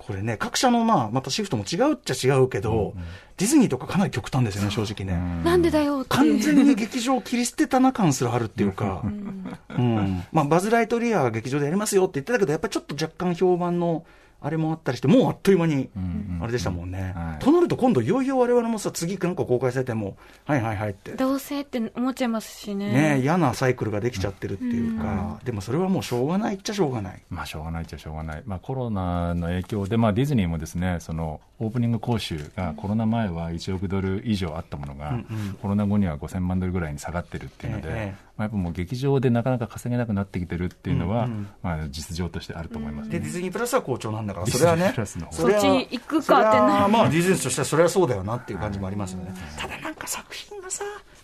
[0.08, 2.94] これね、各社のまあ、またシフトも違うっちゃ違うけど、
[3.36, 5.44] ディズニーとかかなり極端ですよね、正直ね。
[5.44, 6.06] なんでだよ。
[6.08, 10.24] 完全に劇場を切り捨てたな感すらあるっていうか、うん。
[10.32, 14.06] まあ、バズ・ライトリアは劇場でやりますよって言ってたけど、やっぱりちょっと若干評判の
[14.40, 17.14] あれもあったりして、もうあっという間にんあれでしたもんね。
[17.16, 21.12] はいとなると、今度、いよいよ我々もさ、次なんか公開されても、はいはいはいって。
[21.12, 22.92] どうせって思っちゃいますしね。
[22.92, 27.22] ね、嫌なサイクルができちゃってるっていうか、でもそれはもうしょうがないっちゃしょうがない。
[27.30, 44.94] まあ、しょうがないっちゃしょうがない、まあ、コロナの影響で、まあ、ディズニーもですねそのオープニング講習がコロナ前は1億ドル以上あったものが、うんうんコロナ後には5000万ドルぐらいに下がってるっていうので、ええまあ、やっぱもう劇場でなかなか稼げなくなってきてるっていうのは、うんうんまあ、実情としてあると思います、で、ねディズニープラスは好調なんだから、それはね。
[45.06, 49.34] それはそっち行くかってなまあ、ディズニーとしてはそれはそうだよなっていう感じもありますよね。
[49.58, 50.84] ただなんか作品がさ、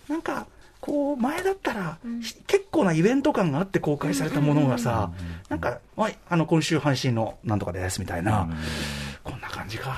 [0.09, 0.47] なんか、
[0.82, 5.11] こう、前だったら、ひ結構なイベント感があって公開されたものがさ、
[5.47, 8.49] なんか、はい、あの、今週配信のなんとかですみたいな、
[9.24, 9.95] こんな感じか。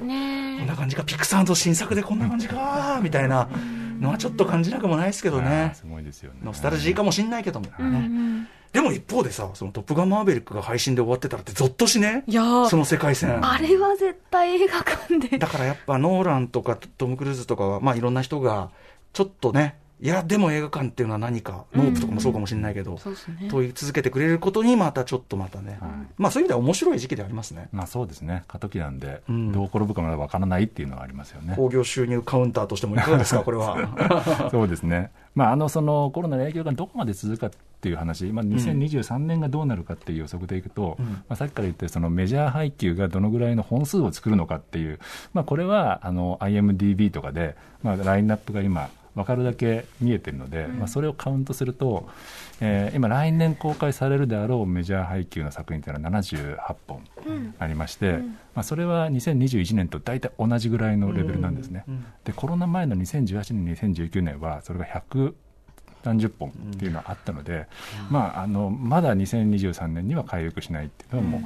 [0.00, 3.48] ねこんな感じか、ピクサーの新作でこんな感じか、みたいな
[4.00, 5.72] のはちょっと感じなくもないですけどね。
[5.74, 7.98] すごいですよねノスタルジーかもしんないけども、うんうね。
[8.00, 12.24] んでも一方でさ、そのトップガンマーベリックが配信で終わってたらってゾッとしね。
[12.26, 13.44] いやーその世界線。
[13.46, 15.38] あれは絶対映画館で。
[15.38, 18.70] だからやっぱノーランとかトム・クルーズとかは、まあいろんな人が、
[19.12, 23.48] ちょっとね、いや、でも映画館っていうのは何か、ノープとかもそうかもしれないけど、そうですね。
[23.48, 25.78] 問い続けてくれることにまたちょっとまたね、
[26.18, 27.68] まあそういう意味では面白い時期でありますね。
[27.72, 31.54] まあそうですね、過渡期なんで、んどう転ぶかまだわからないっていうのはありますよね。
[31.56, 34.48] 興行収入カウンターとしてもいかがですか、 これは。
[34.50, 44.98] そうですね、まあ、あのそのコロナの影響がどこまで続くかっていう話、まあ、2023年がどうなるかっていう予測でいくと、まあ、さっきから言ったそのメジャー配給がどのぐらいの本数を作るのかっていう、
[45.32, 52.08] まあ、これはあの IMDB とかで、まあ、ラインナップが今、分かるだけ見えてるので、まあ、それをカウントすると、
[52.60, 56.56] えー今、来年公開されるであろうメジャー配給の作品というのは78
[56.86, 57.04] 本
[57.58, 58.18] ありまして、
[58.54, 61.84] まあ、それは2021年と大体同じぐらいのレベルなんですね。
[62.24, 65.34] でコロナ前の2018年、2019年はそれが100
[66.04, 67.66] 何十本っていうのはあったので、
[68.10, 71.38] まあ、あのまだ2023年には回復しないっていうのはも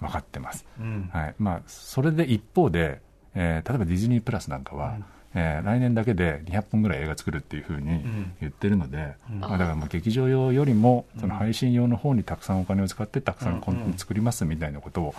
[0.00, 0.64] う分かってます。
[0.80, 1.10] うん。
[1.12, 1.34] はい。
[1.38, 3.00] まあ、それで一方で、
[3.34, 4.96] えー例えばディズニープラスなんかは、
[5.36, 8.02] えー来年だけで200本ぐらい映画作るっていうふうに
[8.40, 15.14] 言ってるので、まあ、だからもう劇場用よりもその配信用の方にたくさんお金を使ってたくさんコンテンツ作りますみたいなことを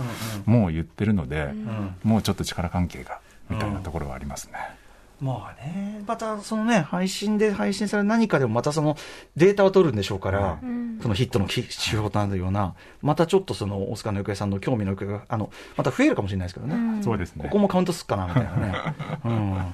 [0.45, 1.53] もう言ってるので、
[2.03, 4.53] もうちょっと力関係がみたいなところはありますね。
[5.20, 8.95] まあね、またそのね、配信で配信される何かでもまたその
[9.36, 10.59] データを取るんでしょうから、
[11.01, 17.01] そのヒットの指標となるような、またちょっとその、オスカーの行方さんの興味の行方が、あの、また増えるかもしれないですけどね。
[17.01, 18.76] そうですねここもカウントすっかな、みたいなね。
[19.26, 19.74] うん。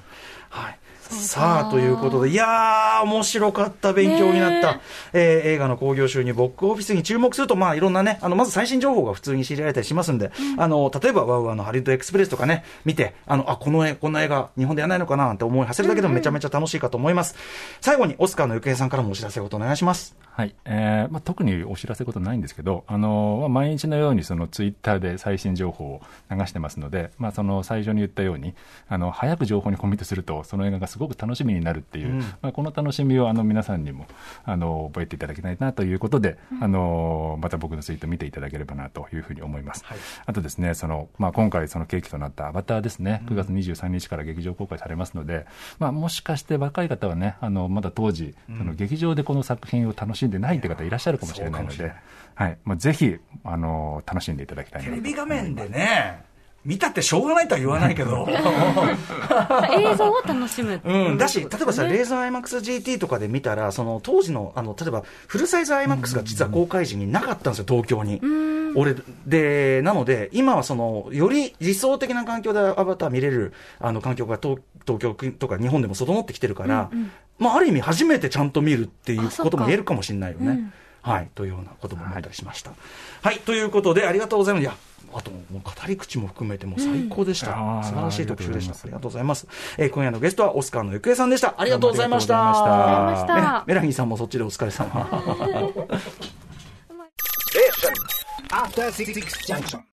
[0.54, 0.80] はい。
[1.14, 4.82] さあ、ということで、いやー、面白かった、勉強になった、ね
[5.14, 5.42] え。
[5.46, 17.36] ー映画の興行収入、ボックスオフィスに注目すると、まあ、いろんなね、あの、まず最新情報が普通に知りられたりしますんで、あの、例えば、ワウワウのハリウッドエクスプレスとかね、見て、あの、あ、この絵、こんな映画、日本でやらないのかな、なんて思い馳せるだけでもめちゃめちゃ楽しいかと思います。
[17.82, 20.16] 最後に、オスカーの行方さんからもお知らせをお願いします。
[20.36, 20.56] はい。
[20.66, 26.02] えーまあ、特にお知らせことないんですけど、あのまあ、毎日のようにそのツイッターで最新情報を
[26.32, 28.56] 流してますので、まあ、その最初に言ったように
[28.88, 34.06] あの早く情報にコミットするとその映画がすごく楽しみになるっていう、まあ、この楽しみをあの皆さんにも
[34.46, 39.84] あの覚えていただきたいなということで、あのまた僕のツイート見ていただければなというふうに思います。
[39.86, 39.98] はい。
[40.26, 43.24] あとですねその、まあ、今回その契機となったアバターですね。
[43.28, 45.46] 9月23日から劇場公開されますので、
[45.80, 51.94] まあ、もしかして若い方はねあのまだ当時、その劇場でこの作品を楽しんでないという方いらっしゃるかもしれないので、
[52.36, 52.58] はい。
[52.64, 56.24] まあ、ぜひあの楽しんでいただきたいなとテレビ画面でね、
[56.66, 58.28] 見たってしょうがないとは言わないけど。
[58.30, 60.80] 映像を楽しむ。
[60.84, 68.22] うん、だし、例えばさ、レーザー IMAXGT とかで見たら、その当時の、あの、例えば、フルサイズ IMAX が実は公開時になかったんですよ、東京に。
[68.76, 68.96] 俺、
[69.26, 76.90] で、なので、今はその、より理想的な環境でアバター見れる、あの、環境が東東京とか日本でも整ってきてるから、
[77.40, 80.72] まあ、ある意味初めてちゃんと見るっていうことも言えるかもしれないよね。
[81.02, 82.72] はい、というようなことも思ったりしました。
[83.22, 84.93] はい、ということで、ありがとうございます。
[85.16, 87.52] あと、もう語り口も含めてもう最高でした。
[87.54, 88.74] うん素晴らしい特集でした。
[88.74, 89.48] あありりがとうございます。
[89.78, 91.54] えー今夜のゲストはオスカーのゆくえさんでした。
[91.58, 92.36] ありがとうございました。
[92.36, 95.10] ありがとうございましたありがとうございましたメラニーさんもそっちでお疲れ様。
[98.50, 99.14] After Six
[99.48, 99.84] Junction.